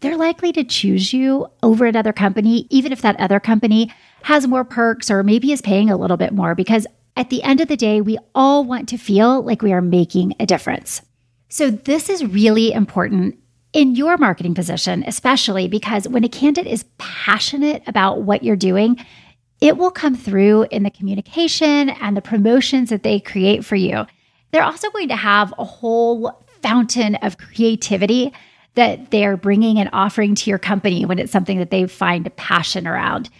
they're 0.00 0.16
likely 0.16 0.50
to 0.52 0.64
choose 0.64 1.12
you 1.12 1.48
over 1.62 1.84
another 1.84 2.14
company, 2.14 2.66
even 2.70 2.90
if 2.90 3.02
that 3.02 3.20
other 3.20 3.38
company 3.38 3.92
has 4.22 4.46
more 4.46 4.64
perks 4.64 5.10
or 5.10 5.22
maybe 5.22 5.52
is 5.52 5.60
paying 5.60 5.90
a 5.90 5.96
little 5.98 6.16
bit 6.16 6.32
more, 6.32 6.54
because 6.54 6.86
at 7.18 7.28
the 7.28 7.42
end 7.42 7.60
of 7.60 7.68
the 7.68 7.76
day, 7.76 8.00
we 8.00 8.16
all 8.34 8.64
want 8.64 8.88
to 8.88 8.96
feel 8.96 9.42
like 9.42 9.60
we 9.60 9.74
are 9.74 9.82
making 9.82 10.32
a 10.40 10.46
difference. 10.46 11.02
So, 11.50 11.70
this 11.70 12.08
is 12.08 12.24
really 12.24 12.72
important 12.72 13.38
in 13.74 13.94
your 13.94 14.16
marketing 14.16 14.54
position, 14.54 15.04
especially 15.06 15.68
because 15.68 16.08
when 16.08 16.24
a 16.24 16.30
candidate 16.30 16.72
is 16.72 16.86
passionate 16.96 17.82
about 17.86 18.22
what 18.22 18.42
you're 18.42 18.56
doing, 18.56 19.04
it 19.60 19.76
will 19.76 19.90
come 19.90 20.16
through 20.16 20.66
in 20.70 20.82
the 20.82 20.90
communication 20.90 21.90
and 21.90 22.16
the 22.16 22.22
promotions 22.22 22.88
that 22.88 23.02
they 23.02 23.20
create 23.20 23.66
for 23.66 23.76
you. 23.76 24.06
They're 24.50 24.64
also 24.64 24.90
going 24.90 25.08
to 25.08 25.16
have 25.16 25.54
a 25.58 25.64
whole 25.64 26.42
fountain 26.62 27.14
of 27.16 27.38
creativity 27.38 28.32
that 28.74 29.10
they're 29.10 29.36
bringing 29.36 29.78
and 29.78 29.90
offering 29.92 30.34
to 30.34 30.50
your 30.50 30.58
company 30.58 31.04
when 31.04 31.18
it's 31.18 31.32
something 31.32 31.58
that 31.58 31.70
they 31.70 31.86
find 31.86 32.26
a 32.26 32.30
passion 32.30 32.86
around. 32.86 33.30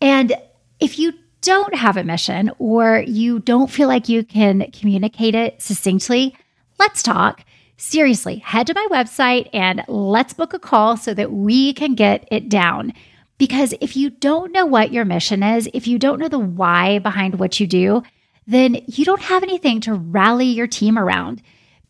And 0.00 0.34
if 0.80 0.98
you 0.98 1.12
don't 1.40 1.74
have 1.74 1.96
a 1.96 2.04
mission 2.04 2.50
or 2.58 3.04
you 3.06 3.38
don't 3.38 3.70
feel 3.70 3.88
like 3.88 4.08
you 4.08 4.24
can 4.24 4.70
communicate 4.72 5.34
it 5.34 5.60
succinctly, 5.62 6.36
let's 6.78 7.02
talk. 7.02 7.44
Seriously, 7.76 8.38
head 8.38 8.66
to 8.66 8.74
my 8.74 8.86
website 8.90 9.48
and 9.52 9.82
let's 9.86 10.34
book 10.34 10.52
a 10.52 10.58
call 10.58 10.96
so 10.96 11.14
that 11.14 11.32
we 11.32 11.72
can 11.72 11.94
get 11.94 12.26
it 12.30 12.48
down. 12.48 12.92
Because 13.38 13.72
if 13.80 13.96
you 13.96 14.10
don't 14.10 14.52
know 14.52 14.66
what 14.66 14.92
your 14.92 15.04
mission 15.04 15.44
is, 15.44 15.68
if 15.72 15.86
you 15.86 15.96
don't 15.96 16.18
know 16.18 16.28
the 16.28 16.40
why 16.40 16.98
behind 16.98 17.38
what 17.38 17.60
you 17.60 17.68
do, 17.68 18.02
then 18.48 18.80
you 18.86 19.04
don't 19.04 19.20
have 19.20 19.42
anything 19.42 19.80
to 19.82 19.92
rally 19.92 20.46
your 20.46 20.66
team 20.66 20.98
around. 20.98 21.42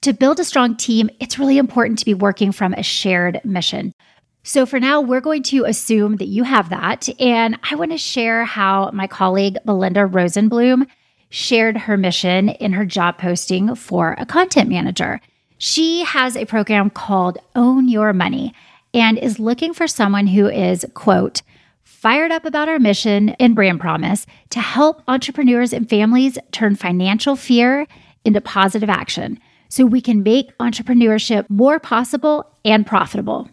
To 0.02 0.12
build 0.12 0.40
a 0.40 0.44
strong 0.44 0.76
team, 0.76 1.08
it's 1.20 1.38
really 1.38 1.56
important 1.56 2.00
to 2.00 2.04
be 2.04 2.14
working 2.14 2.50
from 2.50 2.74
a 2.74 2.82
shared 2.82 3.40
mission. 3.44 3.94
So, 4.42 4.66
for 4.66 4.80
now, 4.80 5.00
we're 5.00 5.20
going 5.20 5.44
to 5.44 5.64
assume 5.64 6.16
that 6.16 6.26
you 6.26 6.42
have 6.42 6.70
that. 6.70 7.08
And 7.20 7.58
I 7.70 7.76
want 7.76 7.92
to 7.92 7.98
share 7.98 8.44
how 8.44 8.90
my 8.92 9.06
colleague 9.06 9.56
Belinda 9.64 10.00
Rosenblum 10.00 10.86
shared 11.30 11.76
her 11.76 11.96
mission 11.96 12.48
in 12.48 12.72
her 12.72 12.84
job 12.84 13.18
posting 13.18 13.74
for 13.74 14.16
a 14.18 14.26
content 14.26 14.68
manager. 14.68 15.20
She 15.58 16.04
has 16.04 16.36
a 16.36 16.46
program 16.46 16.90
called 16.90 17.38
Own 17.54 17.88
Your 17.88 18.12
Money 18.12 18.54
and 18.94 19.18
is 19.18 19.38
looking 19.38 19.74
for 19.74 19.86
someone 19.86 20.26
who 20.26 20.48
is, 20.48 20.86
quote, 20.94 21.42
fired 21.88 22.30
up 22.30 22.44
about 22.44 22.68
our 22.68 22.78
mission 22.78 23.30
and 23.40 23.54
brand 23.56 23.80
promise 23.80 24.26
to 24.50 24.60
help 24.60 25.02
entrepreneurs 25.08 25.72
and 25.72 25.88
families 25.88 26.38
turn 26.52 26.76
financial 26.76 27.34
fear 27.34 27.86
into 28.26 28.40
positive 28.42 28.90
action 28.90 29.40
so 29.70 29.86
we 29.86 30.00
can 30.00 30.22
make 30.22 30.56
entrepreneurship 30.58 31.48
more 31.48 31.80
possible 31.80 32.48
and 32.62 32.86
profitable. 32.86 33.48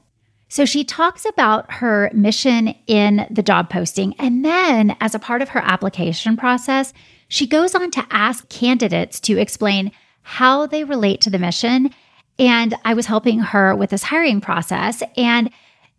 So 0.49 0.65
she 0.65 0.83
talks 0.83 1.25
about 1.25 1.71
her 1.71 2.11
mission 2.13 2.75
in 2.87 3.25
the 3.31 3.41
job 3.41 3.69
posting. 3.69 4.13
And 4.19 4.43
then, 4.43 4.97
as 4.99 5.15
a 5.15 5.19
part 5.19 5.41
of 5.41 5.49
her 5.49 5.61
application 5.63 6.35
process, 6.35 6.93
she 7.29 7.47
goes 7.47 7.73
on 7.73 7.89
to 7.91 8.05
ask 8.11 8.47
candidates 8.49 9.19
to 9.21 9.39
explain 9.39 9.93
how 10.23 10.67
they 10.67 10.83
relate 10.83 11.21
to 11.21 11.29
the 11.29 11.39
mission. 11.39 11.89
And 12.37 12.75
I 12.83 12.95
was 12.95 13.05
helping 13.05 13.39
her 13.39 13.73
with 13.75 13.91
this 13.91 14.03
hiring 14.03 14.41
process. 14.41 15.01
And 15.15 15.49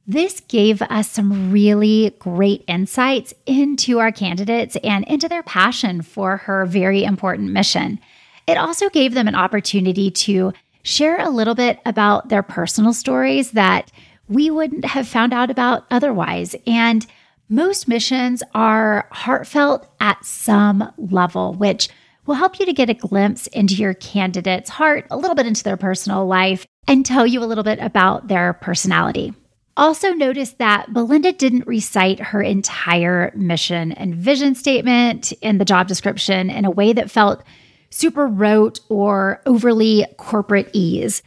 this 0.06 0.40
gave 0.40 0.82
us 0.82 1.10
some 1.10 1.50
really 1.50 2.14
great 2.18 2.64
insights 2.68 3.34
into 3.44 3.98
our 3.98 4.12
candidates 4.12 4.76
and 4.84 5.04
into 5.06 5.28
their 5.28 5.42
passion 5.42 6.02
for 6.02 6.36
her 6.38 6.64
very 6.64 7.02
important 7.02 7.50
mission. 7.50 7.98
It 8.46 8.56
also 8.56 8.88
gave 8.88 9.14
them 9.14 9.26
an 9.26 9.34
opportunity 9.34 10.10
to 10.12 10.52
share 10.84 11.20
a 11.20 11.30
little 11.30 11.56
bit 11.56 11.80
about 11.84 12.28
their 12.28 12.44
personal 12.44 12.92
stories 12.92 13.50
that 13.52 13.90
we 14.28 14.50
wouldn't 14.50 14.84
have 14.84 15.08
found 15.08 15.32
out 15.32 15.50
about 15.50 15.84
otherwise. 15.90 16.54
And 16.66 17.04
most 17.48 17.88
missions 17.88 18.44
are 18.54 19.08
heartfelt 19.10 19.88
at 20.00 20.24
some 20.24 20.92
level, 20.96 21.54
which 21.54 21.88
will 22.26 22.34
help 22.36 22.60
you 22.60 22.66
to 22.66 22.72
get 22.72 22.90
a 22.90 22.94
glimpse 22.94 23.48
into 23.48 23.74
your 23.74 23.94
candidate's 23.94 24.70
heart, 24.70 25.06
a 25.10 25.16
little 25.16 25.34
bit 25.34 25.46
into 25.46 25.64
their 25.64 25.76
personal 25.76 26.26
life, 26.26 26.64
and 26.86 27.04
tell 27.04 27.26
you 27.26 27.42
a 27.42 27.46
little 27.46 27.64
bit 27.64 27.80
about 27.80 28.28
their 28.28 28.52
personality. 28.52 29.34
Also, 29.76 30.12
notice 30.12 30.52
that 30.52 30.92
Belinda 30.92 31.32
didn't 31.32 31.66
recite 31.66 32.18
her 32.18 32.40
entire 32.40 33.30
mission 33.34 33.92
and 33.92 34.14
vision 34.14 34.54
statement 34.54 35.32
in 35.42 35.58
the 35.58 35.66
job 35.66 35.86
description 35.86 36.48
in 36.48 36.64
a 36.64 36.70
way 36.70 36.94
that 36.94 37.10
felt 37.10 37.42
super 37.90 38.26
rote 38.26 38.80
or 38.88 39.42
overly 39.44 40.06
corporate 40.16 40.70
ease. 40.72 41.22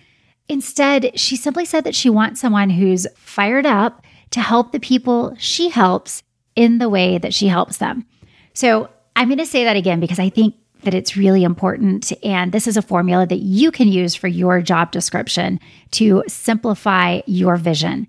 Instead, 0.47 1.17
she 1.19 1.35
simply 1.35 1.63
said 1.63 1.83
that 1.83 1.95
she 1.95 2.09
wants 2.09 2.41
someone 2.41 2.71
who's 2.71 3.05
fired 3.15 3.67
up 3.67 4.03
to 4.31 4.41
help 4.41 4.71
the 4.71 4.79
people 4.79 5.35
she 5.37 5.69
helps 5.69 6.23
in 6.55 6.79
the 6.79 6.89
way 6.89 7.19
that 7.19 7.33
she 7.33 7.47
helps 7.47 7.77
them. 7.77 8.05
So 8.53 8.89
I'm 9.15 9.27
going 9.27 9.37
to 9.37 9.45
say 9.45 9.63
that 9.63 9.77
again 9.77 9.99
because 9.99 10.19
I 10.19 10.29
think 10.29 10.55
that 10.83 10.93
it's 10.93 11.15
really 11.15 11.43
important. 11.43 12.11
And 12.23 12.51
this 12.51 12.67
is 12.67 12.77
a 12.77 12.81
formula 12.81 13.27
that 13.27 13.39
you 13.39 13.69
can 13.69 13.87
use 13.87 14.15
for 14.15 14.27
your 14.27 14.61
job 14.61 14.91
description 14.91 15.59
to 15.91 16.23
simplify 16.27 17.21
your 17.27 17.55
vision. 17.55 18.07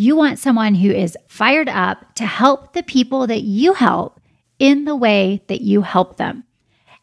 You 0.00 0.16
want 0.16 0.38
someone 0.38 0.76
who 0.76 0.90
is 0.90 1.14
fired 1.28 1.68
up 1.68 2.14
to 2.14 2.24
help 2.24 2.72
the 2.72 2.82
people 2.82 3.26
that 3.26 3.42
you 3.42 3.74
help 3.74 4.18
in 4.58 4.86
the 4.86 4.96
way 4.96 5.42
that 5.48 5.60
you 5.60 5.82
help 5.82 6.16
them. 6.16 6.44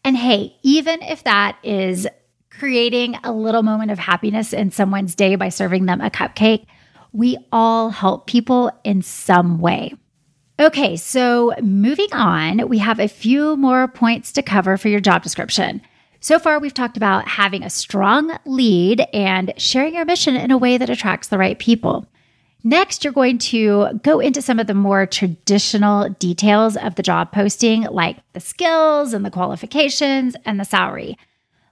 And 0.04 0.18
hey, 0.18 0.56
even 0.63 1.04
if 1.04 1.24
that 1.24 1.60
is 1.62 2.08
creating 2.50 3.13
a 3.24 3.32
little 3.32 3.62
moment 3.62 3.92
of 3.92 4.00
happiness 4.00 4.51
in 4.51 4.72
someone's 4.72 5.13
day 5.13 5.36
by 5.36 5.50
serving 5.50 5.86
them 5.86 6.01
a 6.01 6.10
cupcake, 6.10 6.66
we 7.13 7.38
all 7.51 7.92
help 7.92 8.25
people 8.25 8.72
in 8.84 9.04
some 9.04 9.60
way. 9.60 9.94
Okay, 10.60 10.98
so 10.98 11.54
moving 11.62 12.12
on, 12.13 12.68
we 12.68 12.80
have 12.80 13.00
a 13.00 13.08
few 13.08 13.56
more 13.58 13.88
points 13.88 14.32
to 14.32 14.42
cover 14.42 14.75
for 14.75 14.88
your 14.88 15.01
job 15.01 15.22
description. 15.22 15.84
So 16.20 16.39
far, 16.39 16.58
we've 16.58 16.74
talked 16.74 16.98
about 16.98 17.27
having 17.27 17.62
a 17.62 17.70
strong 17.70 18.36
lead 18.48 19.06
and 19.13 19.54
sharing 19.56 19.94
your 19.94 20.06
mission 20.06 20.36
in 20.36 20.50
a 20.50 20.58
way 20.58 20.80
that 20.80 20.89
attracts 20.89 21.27
the 21.27 21.38
right 21.38 21.60
people. 21.60 22.08
Next, 22.67 23.05
you're 23.05 23.13
going 23.13 23.38
to 23.38 23.97
go 24.03 24.19
into 24.19 24.41
some 24.41 24.59
of 24.59 24.67
the 24.67 24.74
more 24.74 25.05
traditional 25.05 26.09
details 26.09 26.75
of 26.75 26.95
the 26.95 27.01
job 27.01 27.31
posting, 27.31 27.83
like 27.83 28.17
the 28.33 28.41
skills 28.41 29.13
and 29.13 29.24
the 29.24 29.31
qualifications 29.31 30.36
and 30.43 30.59
the 30.59 30.65
salary. 30.65 31.17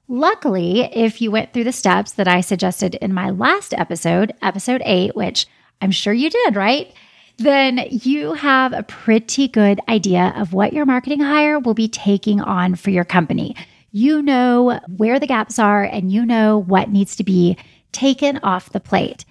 Luckily, 0.08 0.84
if 0.84 1.22
you 1.22 1.32
went 1.32 1.52
through 1.52 1.66
the 1.66 1.74
steps 1.74 2.14
that 2.14 2.30
I 2.30 2.40
suggested 2.40 2.96
in 2.96 3.14
my 3.14 3.30
last 3.30 3.74
episode, 3.74 4.34
episode 4.42 4.82
eight, 4.86 5.18
which 5.18 5.48
I'm 5.82 5.92
sure 5.92 6.14
you 6.14 6.30
did, 6.30 6.56
right? 6.56 6.94
then 7.38 7.86
you 7.90 8.32
have 8.34 8.72
a 8.72 8.84
pretty 8.84 9.50
good 9.50 9.78
idea 9.90 10.34
of 10.38 10.54
what 10.54 10.72
your 10.72 10.86
marketing 10.86 11.20
hire 11.20 11.60
will 11.60 11.74
be 11.74 11.90
taking 11.90 12.40
on 12.40 12.76
for 12.76 12.92
your 12.92 13.04
company. 13.04 13.54
You 13.92 14.22
know 14.22 14.80
where 14.96 15.20
the 15.20 15.28
gaps 15.28 15.60
are 15.60 15.84
and 15.84 16.10
you 16.14 16.26
know 16.26 16.58
what 16.58 16.90
needs 16.90 17.18
to 17.18 17.26
be 17.26 17.58
taken 17.92 18.38
off 18.38 18.72
the 18.72 18.80
plate. 18.80 19.26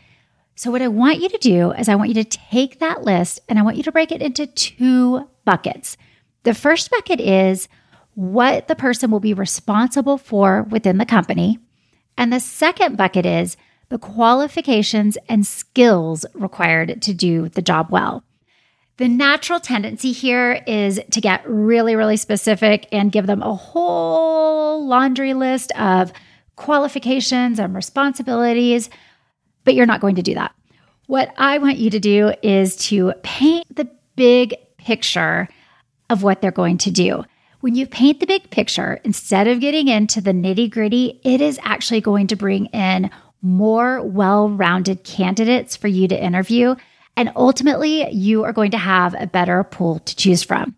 So, 0.56 0.70
what 0.70 0.82
I 0.82 0.88
want 0.88 1.20
you 1.20 1.28
to 1.28 1.38
do 1.38 1.73
is, 1.73 1.88
I 1.88 1.96
want 1.96 2.11
you 2.11 2.23
to 2.23 2.25
take 2.25 2.78
that 2.78 3.02
list 3.02 3.40
and 3.49 3.58
I 3.58 3.62
want 3.62 3.76
you 3.76 3.82
to 3.82 3.92
break 3.92 4.12
it 4.12 4.23
into 4.23 4.46
two 4.46 5.28
buckets. 5.44 5.96
The 6.44 6.54
first 6.54 6.90
bucket 6.90 7.20
is 7.20 7.68
what 8.14 8.68
the 8.68 8.76
person 8.76 9.11
will 9.11 9.20
be 9.20 9.34
responsible 9.34 10.18
for 10.18 10.62
within 10.70 10.99
the 10.99 11.06
company. 11.06 11.58
And 12.16 12.32
the 12.32 12.38
second 12.38 12.96
bucket 12.96 13.26
is 13.26 13.56
the 13.88 13.99
qualifications 13.99 15.18
and 15.28 15.46
skills 15.46 16.25
required 16.34 17.02
to 17.02 17.14
do 17.14 17.49
the 17.49 17.62
job 17.62 17.88
well. 17.90 18.23
The 18.96 19.08
natural 19.08 19.58
tendency 19.58 20.12
here 20.12 20.62
is 20.68 21.00
to 21.11 21.20
get 21.20 21.42
really, 21.49 21.96
really 21.96 22.16
specific 22.16 22.87
and 22.92 23.11
give 23.11 23.26
them 23.26 23.42
a 23.42 23.54
whole 23.54 24.87
laundry 24.87 25.34
list 25.34 25.73
of 25.73 26.12
qualifications 26.54 27.58
and 27.58 27.75
responsibilities, 27.75 28.88
but 29.64 29.75
you're 29.75 29.87
not 29.87 30.00
going 30.00 30.16
to 30.16 30.23
do 30.23 30.35
that. 30.35 30.54
What 31.06 31.35
I 31.37 31.59
want 31.59 31.78
you 31.78 31.90
to 31.90 32.00
do 32.00 32.33
is 32.42 32.76
to 32.88 33.12
paint 33.23 33.75
the 33.75 33.88
big 34.16 34.54
picture 34.78 35.49
of 36.09 36.23
what 36.23 36.40
they're 36.40 36.50
going 36.50 36.78
to 36.78 36.90
do. 36.90 37.25
When 37.61 37.75
you 37.75 37.87
paint 37.87 38.21
the 38.21 38.26
big 38.26 38.50
picture, 38.50 39.00
instead 39.04 39.49
of 39.49 39.61
getting 39.61 39.88
into 39.88 40.21
the 40.21 40.33
nitty 40.33 40.71
gritty, 40.71 41.21
it 41.25 41.40
is 41.40 41.59
actually 41.62 42.02
going 42.02 42.26
to 42.28 42.37
bring 42.37 42.66
in 42.66 43.11
more 43.42 44.02
well 44.02 44.49
rounded 44.49 45.04
candidates 45.04 45.76
for 45.76 45.88
you 45.88 46.09
to 46.09 46.23
interview. 46.23 46.75
And 47.16 47.33
ultimately, 47.37 48.11
you 48.11 48.44
are 48.44 48.52
going 48.52 48.73
to 48.73 48.78
have 48.78 49.14
a 49.18 49.26
better 49.26 49.62
pool 49.64 50.00
to 50.00 50.16
choose 50.16 50.42
from. 50.42 50.75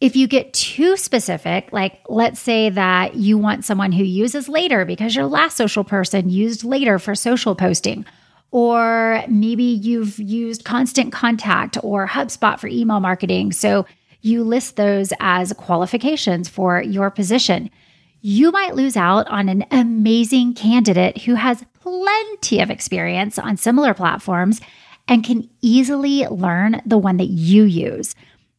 If 0.00 0.16
you 0.16 0.26
get 0.26 0.52
too 0.52 0.96
specific, 0.96 1.72
like 1.72 2.00
let's 2.08 2.40
say 2.40 2.70
that 2.70 3.14
you 3.14 3.38
want 3.38 3.64
someone 3.64 3.92
who 3.92 4.02
uses 4.02 4.48
later 4.48 4.84
because 4.84 5.14
your 5.14 5.26
last 5.26 5.56
social 5.56 5.84
person 5.84 6.28
used 6.28 6.64
later 6.64 6.98
for 6.98 7.14
social 7.14 7.54
posting, 7.54 8.04
or 8.52 9.24
maybe 9.28 9.64
you've 9.64 10.18
used 10.18 10.64
constant 10.64 11.12
contact 11.12 11.78
or 11.82 12.06
HubSpot 12.06 12.60
for 12.60 12.68
email 12.68 13.00
marketing. 13.00 13.50
So 13.50 13.86
you 14.20 14.44
list 14.44 14.76
those 14.76 15.12
as 15.18 15.52
qualifications 15.54 16.48
for 16.48 16.80
your 16.80 17.10
position. 17.10 17.70
You 18.20 18.52
might 18.52 18.76
lose 18.76 18.96
out 18.96 19.26
on 19.28 19.48
an 19.48 19.64
amazing 19.72 20.54
candidate 20.54 21.22
who 21.22 21.34
has 21.34 21.64
plenty 21.80 22.60
of 22.60 22.70
experience 22.70 23.38
on 23.38 23.56
similar 23.56 23.94
platforms 23.94 24.60
and 25.08 25.24
can 25.24 25.48
easily 25.62 26.26
learn 26.26 26.80
the 26.86 26.98
one 26.98 27.16
that 27.16 27.30
you 27.30 27.64
use. 27.64 28.14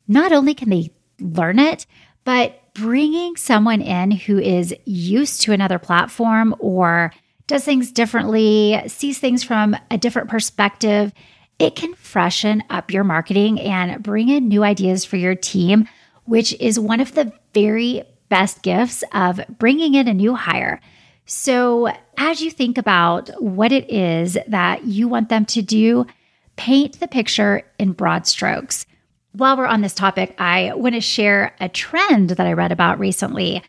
Not 0.07 0.33
only 0.33 0.53
can 0.53 0.69
they 0.69 0.91
learn 1.21 1.59
it, 1.59 1.85
but 2.25 2.59
bringing 2.73 3.35
someone 3.35 3.81
in 3.81 4.11
who 4.11 4.39
is 4.39 4.75
used 4.85 5.41
to 5.43 5.53
another 5.53 5.79
platform 5.79 6.55
or 6.59 7.13
does 7.47 7.63
things 7.63 7.91
differently, 7.91 8.81
sees 8.87 9.19
things 9.19 9.43
from 9.43 9.75
a 9.91 9.97
different 9.97 10.29
perspective, 10.29 11.13
it 11.59 11.75
can 11.75 11.93
freshen 11.95 12.63
up 12.69 12.91
your 12.91 13.03
marketing 13.03 13.59
and 13.59 14.01
bring 14.01 14.29
in 14.29 14.47
new 14.47 14.63
ideas 14.63 15.05
for 15.05 15.17
your 15.17 15.35
team, 15.35 15.87
which 16.25 16.53
is 16.59 16.79
one 16.79 16.99
of 16.99 17.13
the 17.13 17.31
very 17.53 18.03
best 18.29 18.63
gifts 18.63 19.03
of 19.13 19.39
bringing 19.59 19.93
in 19.93 20.07
a 20.07 20.13
new 20.13 20.35
hire. 20.35 20.81
So, 21.25 21.89
as 22.17 22.41
you 22.41 22.51
think 22.51 22.77
about 22.77 23.29
what 23.41 23.71
it 23.71 23.89
is 23.89 24.37
that 24.47 24.85
you 24.85 25.07
want 25.07 25.29
them 25.29 25.45
to 25.45 25.61
do, 25.61 26.05
paint 26.55 26.99
the 26.99 27.07
picture 27.07 27.63
in 27.79 27.93
broad 27.93 28.27
strokes 28.27 28.85
while 29.33 29.57
we're 29.57 29.65
on 29.65 29.81
this 29.81 29.93
topic, 29.93 30.35
I 30.39 30.73
want 30.75 30.95
to 30.95 31.01
share 31.01 31.55
a 31.59 31.67
trend 31.67 32.31
that 32.31 32.47
I 32.47 32.53
read 32.53 32.71
about 32.71 32.99
recently. 32.99 33.63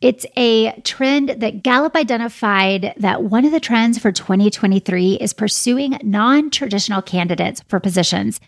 It's 0.00 0.26
a 0.36 0.78
trend 0.82 1.30
that 1.30 1.62
Gallup 1.62 1.96
identified 1.96 2.92
that 2.98 3.22
one 3.22 3.46
of 3.46 3.52
the 3.52 3.60
trends 3.60 3.98
for 3.98 4.12
2023 4.12 5.14
is 5.14 5.32
pursuing 5.32 5.98
non 6.02 6.50
traditional 6.50 7.00
candidates 7.00 7.62
for 7.68 7.80
positions. 7.80 8.38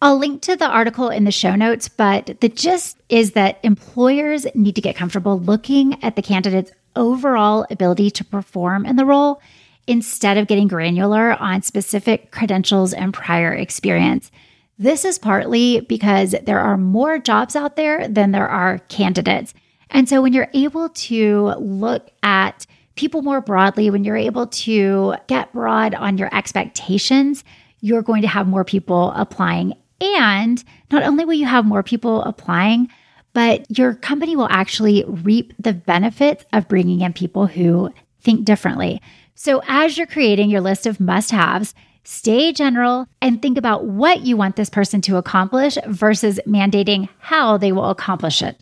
I'll 0.00 0.18
link 0.18 0.42
to 0.42 0.56
the 0.56 0.68
article 0.68 1.10
in 1.10 1.24
the 1.24 1.30
show 1.30 1.54
notes, 1.54 1.88
but 1.88 2.40
the 2.40 2.48
gist 2.48 2.98
is 3.08 3.32
that 3.32 3.58
employers 3.62 4.46
need 4.54 4.74
to 4.76 4.80
get 4.80 4.96
comfortable 4.96 5.38
looking 5.38 6.02
at 6.02 6.16
the 6.16 6.22
candidate's 6.22 6.72
overall 6.96 7.66
ability 7.70 8.10
to 8.12 8.24
perform 8.24 8.86
in 8.86 8.96
the 8.96 9.04
role 9.04 9.40
instead 9.86 10.38
of 10.38 10.46
getting 10.46 10.68
granular 10.68 11.34
on 11.34 11.62
specific 11.62 12.30
credentials 12.30 12.92
and 12.92 13.12
prior 13.12 13.52
experience. 13.52 14.30
This 14.78 15.04
is 15.04 15.18
partly 15.18 15.80
because 15.80 16.34
there 16.42 16.60
are 16.60 16.76
more 16.76 17.18
jobs 17.18 17.54
out 17.54 17.76
there 17.76 18.08
than 18.08 18.32
there 18.32 18.48
are 18.48 18.78
candidates. 18.88 19.54
And 19.90 20.08
so 20.08 20.22
when 20.22 20.32
you're 20.32 20.50
able 20.54 20.88
to 20.88 21.54
look 21.58 22.10
at 22.22 22.66
people 22.96 23.22
more 23.22 23.40
broadly, 23.40 23.90
when 23.90 24.04
you're 24.04 24.16
able 24.16 24.46
to 24.46 25.14
get 25.26 25.52
broad 25.52 25.94
on 25.94 26.18
your 26.18 26.34
expectations, 26.34 27.44
you're 27.80 28.02
going 28.02 28.22
to 28.22 28.28
have 28.28 28.46
more 28.46 28.64
people 28.64 29.12
applying. 29.14 29.74
And 30.00 30.62
not 30.90 31.02
only 31.02 31.24
will 31.24 31.34
you 31.34 31.46
have 31.46 31.64
more 31.64 31.82
people 31.82 32.22
applying, 32.22 32.88
but 33.32 33.66
your 33.76 33.94
company 33.94 34.36
will 34.36 34.48
actually 34.50 35.04
reap 35.06 35.52
the 35.58 35.72
benefits 35.72 36.44
of 36.52 36.68
bringing 36.68 37.00
in 37.00 37.12
people 37.12 37.46
who 37.46 37.92
think 38.20 38.44
differently. 38.44 39.02
So, 39.34 39.60
as 39.66 39.98
you're 39.98 40.06
creating 40.06 40.50
your 40.50 40.60
list 40.60 40.86
of 40.86 41.00
must 41.00 41.32
haves, 41.32 41.74
Stay 42.04 42.52
general 42.52 43.06
and 43.22 43.40
think 43.40 43.56
about 43.56 43.86
what 43.86 44.20
you 44.20 44.36
want 44.36 44.56
this 44.56 44.68
person 44.68 45.00
to 45.00 45.16
accomplish 45.16 45.78
versus 45.86 46.38
mandating 46.46 47.08
how 47.18 47.56
they 47.56 47.72
will 47.72 47.88
accomplish 47.88 48.42
it. 48.42 48.60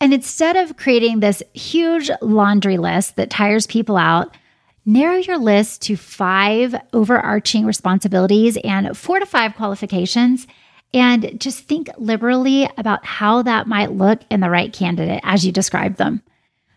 And 0.00 0.12
instead 0.12 0.56
of 0.56 0.76
creating 0.76 1.20
this 1.20 1.42
huge 1.54 2.10
laundry 2.20 2.76
list 2.76 3.16
that 3.16 3.30
tires 3.30 3.66
people 3.66 3.96
out, 3.96 4.36
narrow 4.84 5.16
your 5.16 5.38
list 5.38 5.82
to 5.82 5.96
five 5.96 6.74
overarching 6.92 7.64
responsibilities 7.64 8.58
and 8.62 8.96
four 8.96 9.18
to 9.18 9.26
five 9.26 9.54
qualifications. 9.56 10.46
And 10.94 11.40
just 11.40 11.64
think 11.64 11.90
liberally 11.98 12.68
about 12.78 13.04
how 13.04 13.42
that 13.42 13.66
might 13.66 13.92
look 13.92 14.20
in 14.30 14.40
the 14.40 14.50
right 14.50 14.72
candidate 14.72 15.20
as 15.24 15.44
you 15.44 15.52
describe 15.52 15.96
them. 15.96 16.22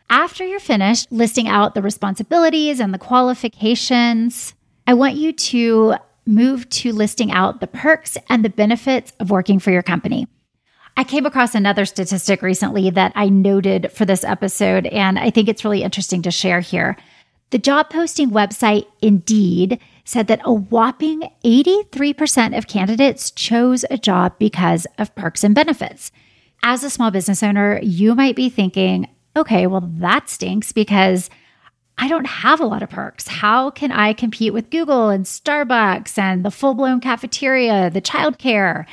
After 0.10 0.46
you're 0.46 0.60
finished 0.60 1.12
listing 1.12 1.48
out 1.48 1.76
the 1.76 1.84
responsibilities 1.84 2.80
and 2.80 2.94
the 2.94 2.98
qualifications, 2.98 4.56
I 4.88 4.96
want 4.96 5.16
you 5.16 5.34
to 5.34 5.96
move 6.26 6.68
to 6.70 6.92
listing 6.92 7.32
out 7.32 7.60
the 7.60 7.68
perks 7.68 8.18
and 8.28 8.44
the 8.44 8.50
benefits 8.50 9.14
of 9.20 9.30
working 9.30 9.60
for 9.60 9.72
your 9.72 9.84
company. 9.84 10.28
I 11.00 11.06
came 11.06 11.26
across 11.26 11.56
another 11.56 11.86
statistic 11.86 12.42
recently 12.42 12.90
that 12.90 13.14
I 13.16 13.30
noted 13.30 13.90
for 13.94 14.04
this 14.04 14.26
episode, 14.26 14.86
and 14.88 15.18
I 15.18 15.30
think 15.30 15.48
it's 15.48 15.64
really 15.64 15.82
interesting 15.82 16.22
to 16.24 16.30
share 16.30 16.60
here. 16.60 16.98
The 17.52 17.58
job 17.58 17.90
posting 17.90 18.32
website 18.32 18.86
Indeed 19.02 19.80
said 20.04 20.28
that 20.28 20.42
a 20.44 20.52
whopping 20.52 21.22
83% 21.46 22.58
of 22.58 22.68
candidates 22.68 23.32
chose 23.32 23.86
a 23.90 23.98
job 23.98 24.38
because 24.40 24.86
of 24.98 25.16
perks 25.16 25.42
and 25.46 25.56
benefits. 25.56 26.12
As 26.64 26.84
a 26.84 26.90
small 26.90 27.12
business 27.12 27.44
owner, 27.44 27.80
you 27.82 28.14
might 28.14 28.36
be 28.36 28.50
thinking, 28.50 29.08
okay, 29.38 29.68
well, 29.68 29.90
that 30.00 30.30
stinks 30.30 30.74
because 30.74 31.30
I 31.98 32.10
don't 32.10 32.28
have 32.28 32.60
a 32.60 32.66
lot 32.66 32.84
of 32.84 32.90
perks. 32.90 33.26
How 33.26 33.70
can 33.70 33.94
I 33.94 34.12
compete 34.12 34.52
with 34.52 34.70
Google 34.70 35.08
and 35.08 35.24
Starbucks 35.24 36.18
and 36.18 36.44
the 36.44 36.52
full 36.52 36.74
blown 36.74 37.00
cafeteria, 37.00 37.90
the 37.90 38.02
childcare, 38.02 38.86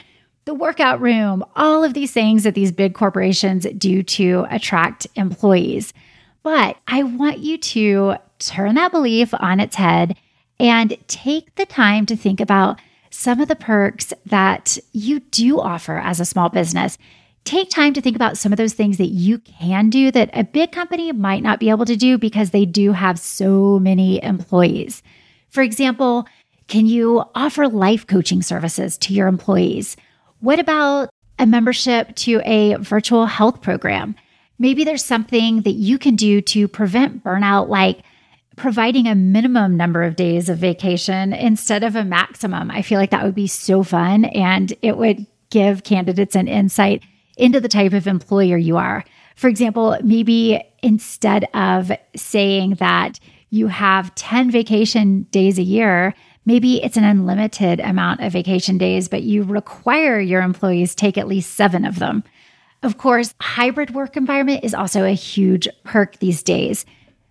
the 0.47 0.55
workout 0.55 1.01
room, 1.01 1.45
all 1.55 1.85
of 1.85 1.93
these 1.93 2.13
things 2.13 2.45
that 2.45 2.55
these 2.55 2.73
big 2.73 2.95
corporations 2.95 3.67
do 3.77 4.03
to 4.03 4.47
attract 4.51 5.07
employees? 5.15 5.93
But 6.43 6.79
I 6.89 7.03
want 7.03 7.39
you 7.39 7.59
to 7.59 8.17
turn 8.39 8.77
that 8.77 8.93
belief 8.93 9.35
on 9.35 9.61
its 9.61 9.77
head 9.77 10.17
and 10.59 10.97
take 11.09 11.55
the 11.57 11.67
time 11.67 12.07
to 12.07 12.17
think 12.17 12.41
about 12.41 12.81
some 13.11 13.41
of 13.41 13.49
the 13.49 13.57
perks 13.57 14.13
that 14.25 14.79
you 14.93 15.21
do 15.21 15.61
offer 15.61 15.99
as 15.99 16.21
a 16.21 16.25
small 16.25 16.49
business 16.49 16.97
take 17.47 17.71
time 17.71 17.95
to 17.95 18.01
think 18.01 18.17
about 18.17 18.37
some 18.37 18.53
of 18.53 18.59
those 18.59 18.75
things 18.75 18.99
that 18.99 19.07
you 19.07 19.39
can 19.39 19.89
do 19.89 20.11
that 20.11 20.29
a 20.33 20.45
big 20.45 20.73
company 20.73 21.13
might 21.13 21.43
not 21.43 21.61
be 21.61 21.71
able 21.71 21.85
to 21.85 21.97
do 21.97 22.19
because 22.19 22.51
they 22.51 22.67
do 22.67 22.93
have 22.93 23.19
so 23.19 23.79
many 23.79 24.23
employees. 24.23 25.03
For 25.49 25.63
example, 25.63 26.27
can 26.67 26.87
you 26.87 27.25
offer 27.35 27.69
life 27.69 28.07
coaching 28.07 28.43
services 28.43 28.99
to 28.99 29.15
your 29.15 29.29
employees? 29.29 29.97
What 30.41 30.59
about 30.59 31.11
a 31.39 31.47
membership 31.47 32.15
to 32.17 32.41
a 32.45 32.75
virtual 32.77 33.27
health 33.27 33.63
program? 33.63 34.15
Maybe 34.59 34.85
there's 34.85 35.05
something 35.05 35.63
that 35.63 35.73
you 35.73 35.99
can 35.99 36.17
do 36.17 36.41
to 36.41 36.69
prevent 36.69 37.23
burnout, 37.23 37.69
like 37.69 38.03
providing 38.57 39.07
a 39.07 39.15
minimum 39.15 39.77
number 39.77 40.03
of 40.03 40.17
days 40.17 40.49
of 40.49 40.59
vacation 40.59 41.33
instead 41.33 41.85
of 41.85 41.95
a 41.95 42.05
maximum. 42.05 42.71
I 42.71 42.83
feel 42.83 42.99
like 42.99 43.11
that 43.11 43.25
would 43.25 43.35
be 43.35 43.47
so 43.47 43.83
fun 43.83 44.25
and 44.27 44.73
it 44.83 44.97
would 44.97 45.27
give 45.51 45.85
candidates 45.85 46.35
an 46.35 46.49
insight 46.49 47.03
into 47.37 47.61
the 47.61 47.69
type 47.69 47.93
of 47.93 48.07
employer 48.07 48.57
you 48.57 48.79
are. 48.79 49.05
For 49.37 49.49
example, 49.49 49.97
maybe 50.03 50.63
instead 50.83 51.47
of 51.53 51.93
saying 52.17 52.77
that 52.79 53.21
you 53.51 53.67
have 53.69 54.15
10 54.15 54.51
vacation 54.51 55.25
days 55.25 55.59
a 55.59 55.63
year, 55.63 56.15
maybe 56.47 56.83
it's 56.83 56.97
an 56.97 57.05
unlimited 57.05 57.81
amount 57.81 58.21
of 58.21 58.33
vacation 58.33 58.79
days, 58.79 59.09
but 59.09 59.25
you 59.25 59.43
require 59.43 60.19
your 60.19 60.41
employees 60.41 60.95
take 60.95 61.19
at 61.19 61.29
least 61.29 61.55
seven 61.55 61.85
of 61.85 61.99
them. 61.99 62.25
Of 62.83 62.99
course, 62.99 63.35
hybrid 63.41 63.91
work 63.91 64.17
environment 64.17 64.65
is 64.65 64.73
also 64.73 65.05
a 65.05 65.11
huge 65.11 65.69
perk 65.85 66.19
these 66.19 66.43
days. 66.43 66.87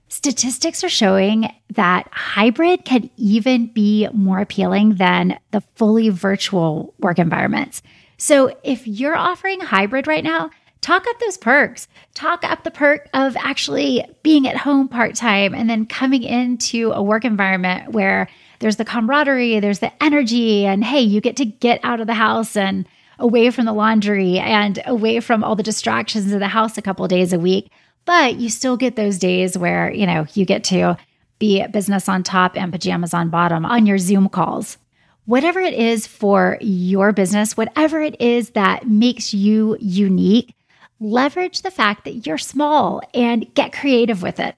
Statistics 0.08 0.84
are 0.84 0.90
showing 0.90 1.52
that 1.74 2.08
hybrid 2.12 2.86
can 2.86 3.10
even 3.18 3.68
be 3.68 4.08
more 4.14 4.40
appealing 4.40 4.96
than 4.96 5.40
the 5.52 5.62
fully 5.76 6.10
virtual 6.10 6.94
work 7.00 7.18
environments. 7.18 7.82
So 8.18 8.56
if 8.64 8.88
you're 8.88 9.16
offering 9.16 9.60
hybrid 9.62 10.08
right 10.08 10.24
now, 10.24 10.52
talk 10.82 11.06
up 11.08 11.20
those 11.20 11.38
perks. 11.38 11.88
Talk 12.14 12.44
up 12.44 12.64
the 12.64 12.72
perk 12.72 13.10
of 13.14 13.36
actually 13.38 14.06
being 14.24 14.48
at 14.48 14.58
home 14.58 14.88
part 14.88 15.16
time 15.16 15.54
and 15.54 15.70
then 15.70 15.86
coming 15.86 16.24
into 16.24 16.92
a 16.92 17.02
work 17.02 17.26
environment 17.26 17.92
where 17.92 18.28
there's 18.60 18.78
the 18.78 18.86
camaraderie, 18.86 19.60
there's 19.60 19.80
the 19.80 19.92
energy, 20.04 20.66
and 20.66 20.84
hey, 20.84 21.02
you 21.02 21.22
get 21.22 21.38
to 21.38 21.46
get 21.46 21.80
out 21.84 22.00
of 22.00 22.08
the 22.08 22.14
house 22.14 22.56
and 22.56 22.88
away 23.20 23.50
from 23.50 23.66
the 23.66 23.74
laundry 23.74 24.40
and 24.40 24.82
away 24.86 25.20
from 25.20 25.44
all 25.44 25.56
the 25.56 25.64
distractions 25.64 26.32
of 26.32 26.40
the 26.40 26.48
house 26.48 26.78
a 26.78 26.82
couple 26.82 27.08
days 27.08 27.34
a 27.34 27.40
week. 27.40 27.70
But 28.06 28.36
you 28.36 28.50
still 28.50 28.78
get 28.78 28.96
those 28.96 29.18
days 29.18 29.58
where, 29.58 29.92
you 29.92 30.06
know, 30.06 30.28
you 30.34 30.46
get 30.46 30.64
to 30.66 30.98
be 31.40 31.66
business 31.68 32.08
on 32.08 32.24
top 32.24 32.56
and 32.56 32.72
pajamas 32.72 33.14
on 33.14 33.30
bottom 33.30 33.66
on 33.66 33.86
your 33.86 33.98
Zoom 33.98 34.30
calls 34.30 34.78
whatever 35.26 35.60
it 35.60 35.74
is 35.74 36.08
for 36.08 36.58
your 36.62 37.12
business, 37.12 37.58
whatever 37.58 38.00
it 38.02 38.20
is 38.22 38.52
that 38.52 38.88
makes 38.88 39.34
you 39.34 39.76
unique, 39.80 40.56
leverage 41.00 41.62
the 41.62 41.72
fact 41.72 42.06
that 42.06 42.26
you're 42.26 42.38
small 42.38 43.02
and 43.14 43.54
get 43.54 43.74
creative 43.74 44.22
with 44.22 44.40
it. 44.40 44.56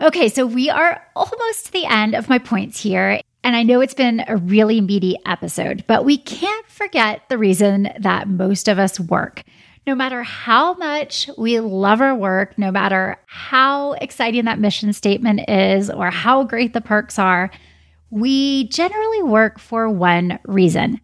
Okay, 0.00 0.28
so 0.28 0.46
we 0.46 0.70
are 0.70 1.02
almost 1.14 1.66
to 1.66 1.72
the 1.72 1.86
end 1.86 2.14
of 2.14 2.28
my 2.28 2.38
points 2.38 2.80
here. 2.80 3.20
And 3.46 3.54
I 3.54 3.62
know 3.62 3.80
it's 3.80 3.94
been 3.94 4.24
a 4.26 4.36
really 4.36 4.80
meaty 4.80 5.14
episode, 5.24 5.84
but 5.86 6.04
we 6.04 6.18
can't 6.18 6.66
forget 6.66 7.22
the 7.28 7.38
reason 7.38 7.88
that 8.00 8.28
most 8.28 8.66
of 8.66 8.76
us 8.76 8.98
work. 8.98 9.44
no 9.86 9.94
matter 9.94 10.24
how 10.24 10.74
much 10.74 11.30
we 11.38 11.60
love 11.60 12.00
our 12.00 12.14
work, 12.14 12.58
no 12.58 12.72
matter 12.72 13.16
how 13.26 13.92
exciting 13.92 14.46
that 14.46 14.58
mission 14.58 14.92
statement 14.92 15.48
is 15.48 15.88
or 15.90 16.10
how 16.10 16.42
great 16.42 16.72
the 16.72 16.80
perks 16.80 17.18
are, 17.18 17.50
we 18.10 18.68
generally 18.68 19.22
work 19.22 19.58
for 19.58 19.88
one 19.88 20.38
reason 20.44 21.00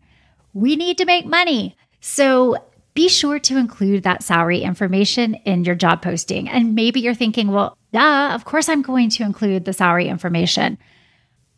we 0.55 0.77
need 0.77 0.99
to 0.99 1.07
make 1.07 1.25
money. 1.25 1.75
So 2.01 2.59
be 2.93 3.09
sure 3.09 3.39
to 3.39 3.57
include 3.57 4.03
that 4.03 4.23
salary 4.23 4.61
information 4.61 5.35
in 5.47 5.65
your 5.65 5.75
job 5.75 6.03
posting. 6.03 6.47
And 6.47 6.75
maybe 6.75 7.01
you're 7.01 7.15
thinking, 7.15 7.53
well, 7.53 7.79
duh, 7.93 8.33
of 8.35 8.45
course 8.45 8.69
I'm 8.69 8.83
going 8.83 9.09
to 9.11 9.23
include 9.23 9.65
the 9.65 9.73
salary 9.73 10.09
information. 10.09 10.77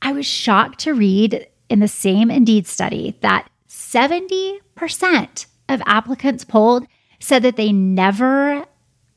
I 0.05 0.12
was 0.12 0.27
shocked 0.27 0.81
to 0.81 0.93
read 0.93 1.47
in 1.71 1.81
the 1.81 1.88
same 1.88 2.31
Indeed 2.31 2.67
study 2.67 3.17
that 3.23 3.49
70% 3.71 5.47
of 5.71 5.83
applicants 5.87 6.45
polled 6.45 6.87
said 7.21 7.43
that 7.43 7.57
they 7.57 7.73
never 7.73 8.67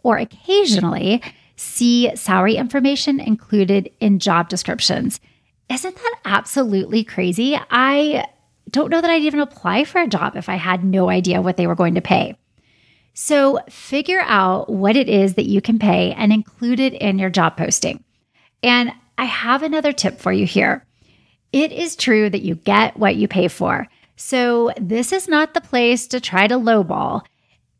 or 0.02 0.18
occasionally 0.18 1.22
see 1.58 2.16
salary 2.16 2.56
information 2.56 3.20
included 3.20 3.92
in 4.00 4.20
job 4.20 4.48
descriptions. 4.48 5.20
Isn't 5.70 5.96
that 5.96 6.20
absolutely 6.24 7.04
crazy? 7.04 7.60
I 7.70 8.26
don't 8.70 8.90
know 8.90 9.02
that 9.02 9.12
I'd 9.12 9.24
even 9.24 9.42
apply 9.42 9.84
for 9.84 10.00
a 10.00 10.08
job 10.08 10.38
if 10.38 10.48
I 10.48 10.56
had 10.56 10.86
no 10.86 11.10
idea 11.10 11.42
what 11.42 11.58
they 11.58 11.68
were 11.68 11.76
going 11.76 11.96
to 11.96 12.02
pay. 12.02 12.38
So 13.14 13.60
figure 13.70 14.22
out 14.22 14.70
what 14.70 14.96
it 14.96 15.10
is 15.10 15.34
that 15.34 15.48
you 15.50 15.60
can 15.60 15.80
pay 15.80 16.14
and 16.14 16.32
include 16.32 16.80
it 16.80 16.94
in 16.94 17.20
your 17.20 17.30
job 17.30 17.58
posting. 17.58 18.06
And 18.64 18.94
I 19.18 19.26
have 19.26 19.64
another 19.64 19.92
tip 19.92 20.20
for 20.20 20.32
you 20.32 20.46
here. 20.46 20.86
It 21.52 21.72
is 21.72 21.96
true 21.96 22.30
that 22.30 22.42
you 22.42 22.56
get 22.56 22.98
what 22.98 23.16
you 23.16 23.28
pay 23.28 23.48
for. 23.48 23.88
So 24.16 24.72
this 24.80 25.12
is 25.12 25.28
not 25.28 25.54
the 25.54 25.62
place 25.62 26.08
to 26.08 26.20
try 26.20 26.48
to 26.48 26.56
lowball. 26.56 27.24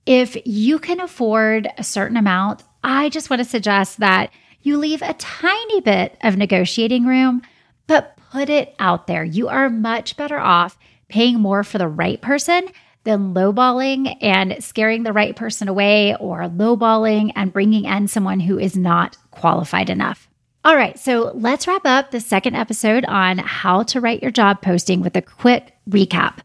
If 0.06 0.38
you 0.46 0.80
can 0.80 1.00
afford 1.00 1.68
a 1.78 1.84
certain 1.84 2.18
amount, 2.18 2.64
I 2.84 3.10
just 3.10 3.30
want 3.30 3.42
to 3.42 3.50
suggest 3.50 4.00
that 4.00 4.32
you 4.62 4.78
leave 4.78 5.02
a 5.02 5.14
tiny 5.16 5.82
bit 5.82 6.18
of 6.22 6.38
negotiating 6.38 7.06
room, 7.06 7.42
but 7.88 8.18
put 8.32 8.50
it 8.50 8.76
out 8.80 9.08
there. 9.08 9.24
You 9.24 9.48
are 9.48 9.70
much 9.70 10.18
better 10.18 10.40
off 10.40 10.78
paying 11.10 11.40
more 11.40 11.64
for 11.64 11.78
the 11.78 11.88
right 11.88 12.22
person 12.22 12.68
than 13.04 13.34
lowballing 13.34 14.18
and 14.22 14.62
scaring 14.64 15.04
the 15.04 15.14
right 15.14 15.36
person 15.36 15.68
away 15.68 16.16
or 16.16 16.42
lowballing 16.42 17.32
and 17.36 17.54
bringing 17.54 17.86
in 17.86 18.08
someone 18.08 18.42
who 18.42 18.60
is 18.60 18.76
not 18.76 19.18
qualified 19.32 19.90
enough. 19.90 20.27
All 20.68 20.76
right, 20.76 21.00
so 21.00 21.32
let's 21.34 21.66
wrap 21.66 21.86
up 21.86 22.12
the 22.12 22.20
second 22.20 22.56
episode 22.56 23.06
on 23.06 23.38
how 23.38 23.84
to 23.84 24.02
write 24.02 24.22
your 24.22 24.32
job 24.32 24.62
posting 24.62 25.00
with 25.00 25.16
a 25.16 25.22
quick 25.22 25.72
recap. 25.90 26.40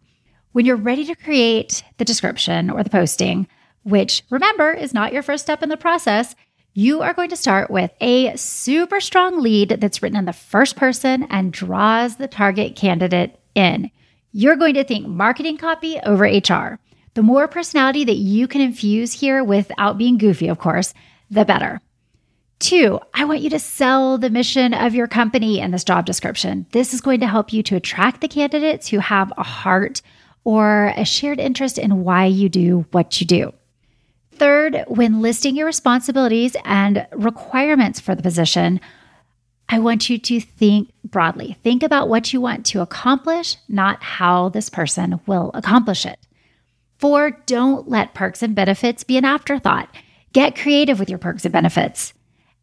When 0.52 0.64
you're 0.64 0.76
ready 0.76 1.04
to 1.06 1.16
create 1.16 1.82
the 1.98 2.04
description 2.04 2.70
or 2.70 2.84
the 2.84 2.88
posting, 2.88 3.48
which 3.82 4.22
remember 4.30 4.72
is 4.72 4.94
not 4.94 5.12
your 5.12 5.24
first 5.24 5.42
step 5.42 5.60
in 5.60 5.70
the 5.70 5.76
process, 5.76 6.36
you 6.72 7.02
are 7.02 7.14
going 7.14 7.30
to 7.30 7.36
start 7.36 7.68
with 7.68 7.90
a 8.00 8.36
super 8.36 9.00
strong 9.00 9.40
lead 9.40 9.70
that's 9.80 10.04
written 10.04 10.18
in 10.20 10.26
the 10.26 10.32
first 10.32 10.76
person 10.76 11.24
and 11.24 11.52
draws 11.52 12.14
the 12.14 12.28
target 12.28 12.76
candidate 12.76 13.40
in. 13.56 13.90
You're 14.30 14.54
going 14.54 14.74
to 14.74 14.84
think 14.84 15.04
marketing 15.04 15.56
copy 15.56 15.98
over 15.98 16.26
HR. 16.26 16.78
The 17.14 17.24
more 17.24 17.48
personality 17.48 18.04
that 18.04 18.18
you 18.18 18.46
can 18.46 18.60
infuse 18.60 19.14
here 19.14 19.42
without 19.42 19.98
being 19.98 20.16
goofy, 20.16 20.46
of 20.46 20.60
course, 20.60 20.94
the 21.28 21.44
better. 21.44 21.80
Two, 22.62 23.00
I 23.12 23.24
want 23.24 23.40
you 23.40 23.50
to 23.50 23.58
sell 23.58 24.18
the 24.18 24.30
mission 24.30 24.72
of 24.72 24.94
your 24.94 25.08
company 25.08 25.58
in 25.58 25.72
this 25.72 25.82
job 25.82 26.06
description. 26.06 26.64
This 26.70 26.94
is 26.94 27.00
going 27.00 27.18
to 27.18 27.26
help 27.26 27.52
you 27.52 27.60
to 27.64 27.74
attract 27.74 28.20
the 28.20 28.28
candidates 28.28 28.86
who 28.86 29.00
have 29.00 29.32
a 29.36 29.42
heart 29.42 30.00
or 30.44 30.94
a 30.96 31.04
shared 31.04 31.40
interest 31.40 31.76
in 31.76 32.04
why 32.04 32.26
you 32.26 32.48
do 32.48 32.86
what 32.92 33.20
you 33.20 33.26
do. 33.26 33.52
Third, 34.30 34.84
when 34.86 35.20
listing 35.20 35.56
your 35.56 35.66
responsibilities 35.66 36.54
and 36.64 37.04
requirements 37.10 37.98
for 37.98 38.14
the 38.14 38.22
position, 38.22 38.80
I 39.68 39.80
want 39.80 40.08
you 40.08 40.16
to 40.18 40.38
think 40.38 40.92
broadly. 41.02 41.58
Think 41.64 41.82
about 41.82 42.08
what 42.08 42.32
you 42.32 42.40
want 42.40 42.64
to 42.66 42.80
accomplish, 42.80 43.56
not 43.68 44.00
how 44.04 44.50
this 44.50 44.70
person 44.70 45.18
will 45.26 45.50
accomplish 45.52 46.06
it. 46.06 46.20
Four, 46.98 47.32
don't 47.44 47.88
let 47.88 48.14
perks 48.14 48.40
and 48.40 48.54
benefits 48.54 49.02
be 49.02 49.16
an 49.16 49.24
afterthought. 49.24 49.92
Get 50.32 50.54
creative 50.54 51.00
with 51.00 51.10
your 51.10 51.18
perks 51.18 51.44
and 51.44 51.52
benefits. 51.52 52.14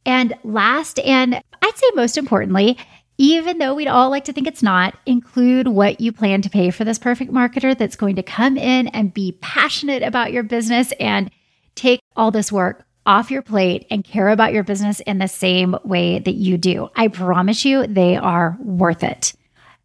And 0.10 0.34
last, 0.43 1.00
and 1.02 1.36
I'd 1.36 1.78
say 1.78 1.86
most 1.93 2.17
importantly, 2.17 2.80
even 3.19 3.60
though 3.60 3.76
we'd 3.76 3.88
all 3.88 4.10
like 4.10 4.24
to 4.24 4.34
think 4.34 4.48
it's 4.48 4.63
not, 4.63 4.98
include 5.06 5.67
what 5.67 6.02
you 6.02 6.12
plan 6.12 6.41
to 6.41 6.50
pay 6.50 6.72
for 6.72 6.84
this 6.84 6.98
perfect 6.98 7.32
marketer 7.32 7.78
that's 7.78 7.95
going 7.95 8.15
to 8.15 8.24
come 8.24 8.58
in 8.58 8.88
and 8.88 9.13
be 9.13 9.34
passionate 9.34 10.02
about 10.02 10.34
your 10.34 10.41
business 10.41 10.91
and 11.00 11.30
take 11.76 12.02
all 12.15 12.32
this 12.32 12.52
work 12.52 12.88
off 13.06 13.30
your 13.30 13.43
plate 13.43 13.86
and 13.91 14.04
care 14.04 14.30
about 14.30 14.52
your 14.52 14.63
business 14.63 15.00
in 15.02 15.19
the 15.19 15.28
same 15.28 15.76
way 15.84 16.17
that 16.17 16.34
you 16.34 16.58
do. 16.58 16.89
I 16.95 17.10
promise 17.10 17.63
you, 17.63 17.86
they 17.86 18.15
are 18.15 18.58
worth 18.60 19.04
it. 19.04 19.34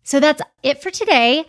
So 0.05 0.21
that's 0.21 0.41
it 0.63 0.81
for 0.81 0.91
today. 0.91 1.45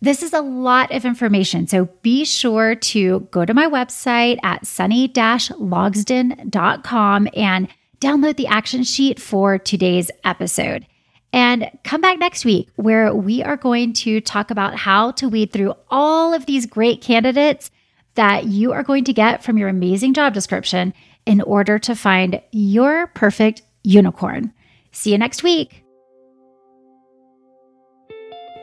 This 0.00 0.22
is 0.22 0.32
a 0.32 0.40
lot 0.40 0.92
of 0.92 1.04
information. 1.04 1.66
So 1.66 1.90
be 2.00 2.24
sure 2.24 2.74
to 2.74 3.28
go 3.30 3.44
to 3.44 3.52
my 3.52 3.68
website 3.68 4.38
at 4.42 4.66
sunny-logsden.com 4.66 7.28
and 7.34 7.68
download 8.00 8.36
the 8.36 8.46
action 8.46 8.82
sheet 8.84 9.20
for 9.20 9.58
today's 9.58 10.10
episode. 10.24 10.86
And 11.32 11.70
come 11.84 12.00
back 12.00 12.18
next 12.18 12.44
week 12.44 12.70
where 12.76 13.14
we 13.14 13.42
are 13.42 13.56
going 13.56 13.92
to 13.94 14.20
talk 14.20 14.50
about 14.50 14.76
how 14.76 15.10
to 15.12 15.28
weed 15.28 15.52
through 15.52 15.74
all 15.90 16.32
of 16.32 16.46
these 16.46 16.66
great 16.66 17.02
candidates 17.02 17.70
that 18.14 18.46
you 18.46 18.72
are 18.72 18.82
going 18.82 19.04
to 19.04 19.12
get 19.12 19.44
from 19.44 19.58
your 19.58 19.68
amazing 19.68 20.14
job 20.14 20.32
description 20.32 20.94
in 21.26 21.40
order 21.42 21.78
to 21.78 21.94
find 21.94 22.40
your 22.50 23.08
perfect 23.08 23.62
unicorn. 23.84 24.52
See 24.92 25.12
you 25.12 25.18
next 25.18 25.42
week. 25.42 25.84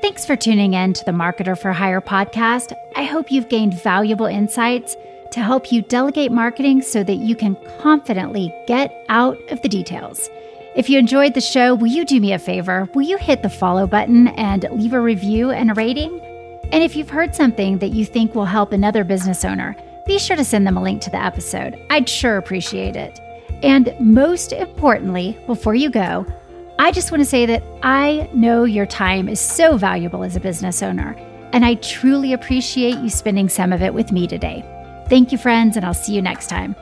Thanks 0.01 0.25
for 0.25 0.35
tuning 0.35 0.73
in 0.73 0.93
to 0.93 1.05
the 1.05 1.11
Marketer 1.11 1.57
for 1.57 1.71
Hire 1.71 2.01
podcast. 2.01 2.73
I 2.95 3.03
hope 3.03 3.31
you've 3.31 3.49
gained 3.49 3.81
valuable 3.81 4.25
insights 4.25 4.95
to 5.35 5.41
help 5.41 5.69
you 5.69 5.81
delegate 5.81 6.31
marketing 6.31 6.81
so 6.81 7.03
that 7.03 7.17
you 7.17 7.35
can 7.35 7.57
confidently 7.79 8.53
get 8.67 9.05
out 9.09 9.37
of 9.51 9.61
the 9.61 9.67
details. 9.67 10.29
If 10.77 10.89
you 10.89 10.97
enjoyed 10.97 11.33
the 11.33 11.41
show, 11.41 11.75
will 11.75 11.87
you 11.87 12.05
do 12.05 12.21
me 12.21 12.31
a 12.31 12.39
favor? 12.39 12.89
Will 12.95 13.01
you 13.01 13.17
hit 13.17 13.43
the 13.43 13.49
follow 13.49 13.85
button 13.85 14.29
and 14.29 14.65
leave 14.71 14.93
a 14.93 14.99
review 14.99 15.51
and 15.51 15.69
a 15.69 15.73
rating? 15.73 16.21
And 16.71 16.81
if 16.81 16.95
you've 16.95 17.09
heard 17.09 17.35
something 17.35 17.79
that 17.79 17.91
you 17.91 18.05
think 18.05 18.33
will 18.33 18.45
help 18.45 18.71
another 18.71 19.03
business 19.03 19.43
owner, 19.43 19.75
be 20.05 20.19
sure 20.19 20.37
to 20.37 20.45
send 20.45 20.65
them 20.65 20.77
a 20.77 20.81
link 20.81 21.01
to 21.01 21.09
the 21.09 21.21
episode. 21.21 21.77
I'd 21.89 22.07
sure 22.07 22.37
appreciate 22.37 22.95
it. 22.95 23.19
And 23.61 23.93
most 23.99 24.53
importantly, 24.53 25.37
before 25.47 25.75
you 25.75 25.89
go, 25.89 26.25
I 26.79 26.93
just 26.93 27.11
want 27.11 27.21
to 27.21 27.29
say 27.29 27.45
that 27.45 27.63
I 27.83 28.29
know 28.33 28.63
your 28.63 28.85
time 28.85 29.27
is 29.27 29.41
so 29.41 29.75
valuable 29.75 30.23
as 30.23 30.37
a 30.37 30.41
business 30.41 30.81
owner, 30.81 31.13
and 31.51 31.65
I 31.65 31.75
truly 31.75 32.31
appreciate 32.31 32.99
you 32.99 33.09
spending 33.09 33.49
some 33.49 33.73
of 33.73 33.81
it 33.81 33.93
with 33.93 34.13
me 34.13 34.27
today. 34.27 34.63
Thank 35.07 35.31
you, 35.31 35.37
friends, 35.37 35.77
and 35.77 35.85
I'll 35.85 35.93
see 35.93 36.13
you 36.13 36.21
next 36.21 36.47
time. 36.47 36.75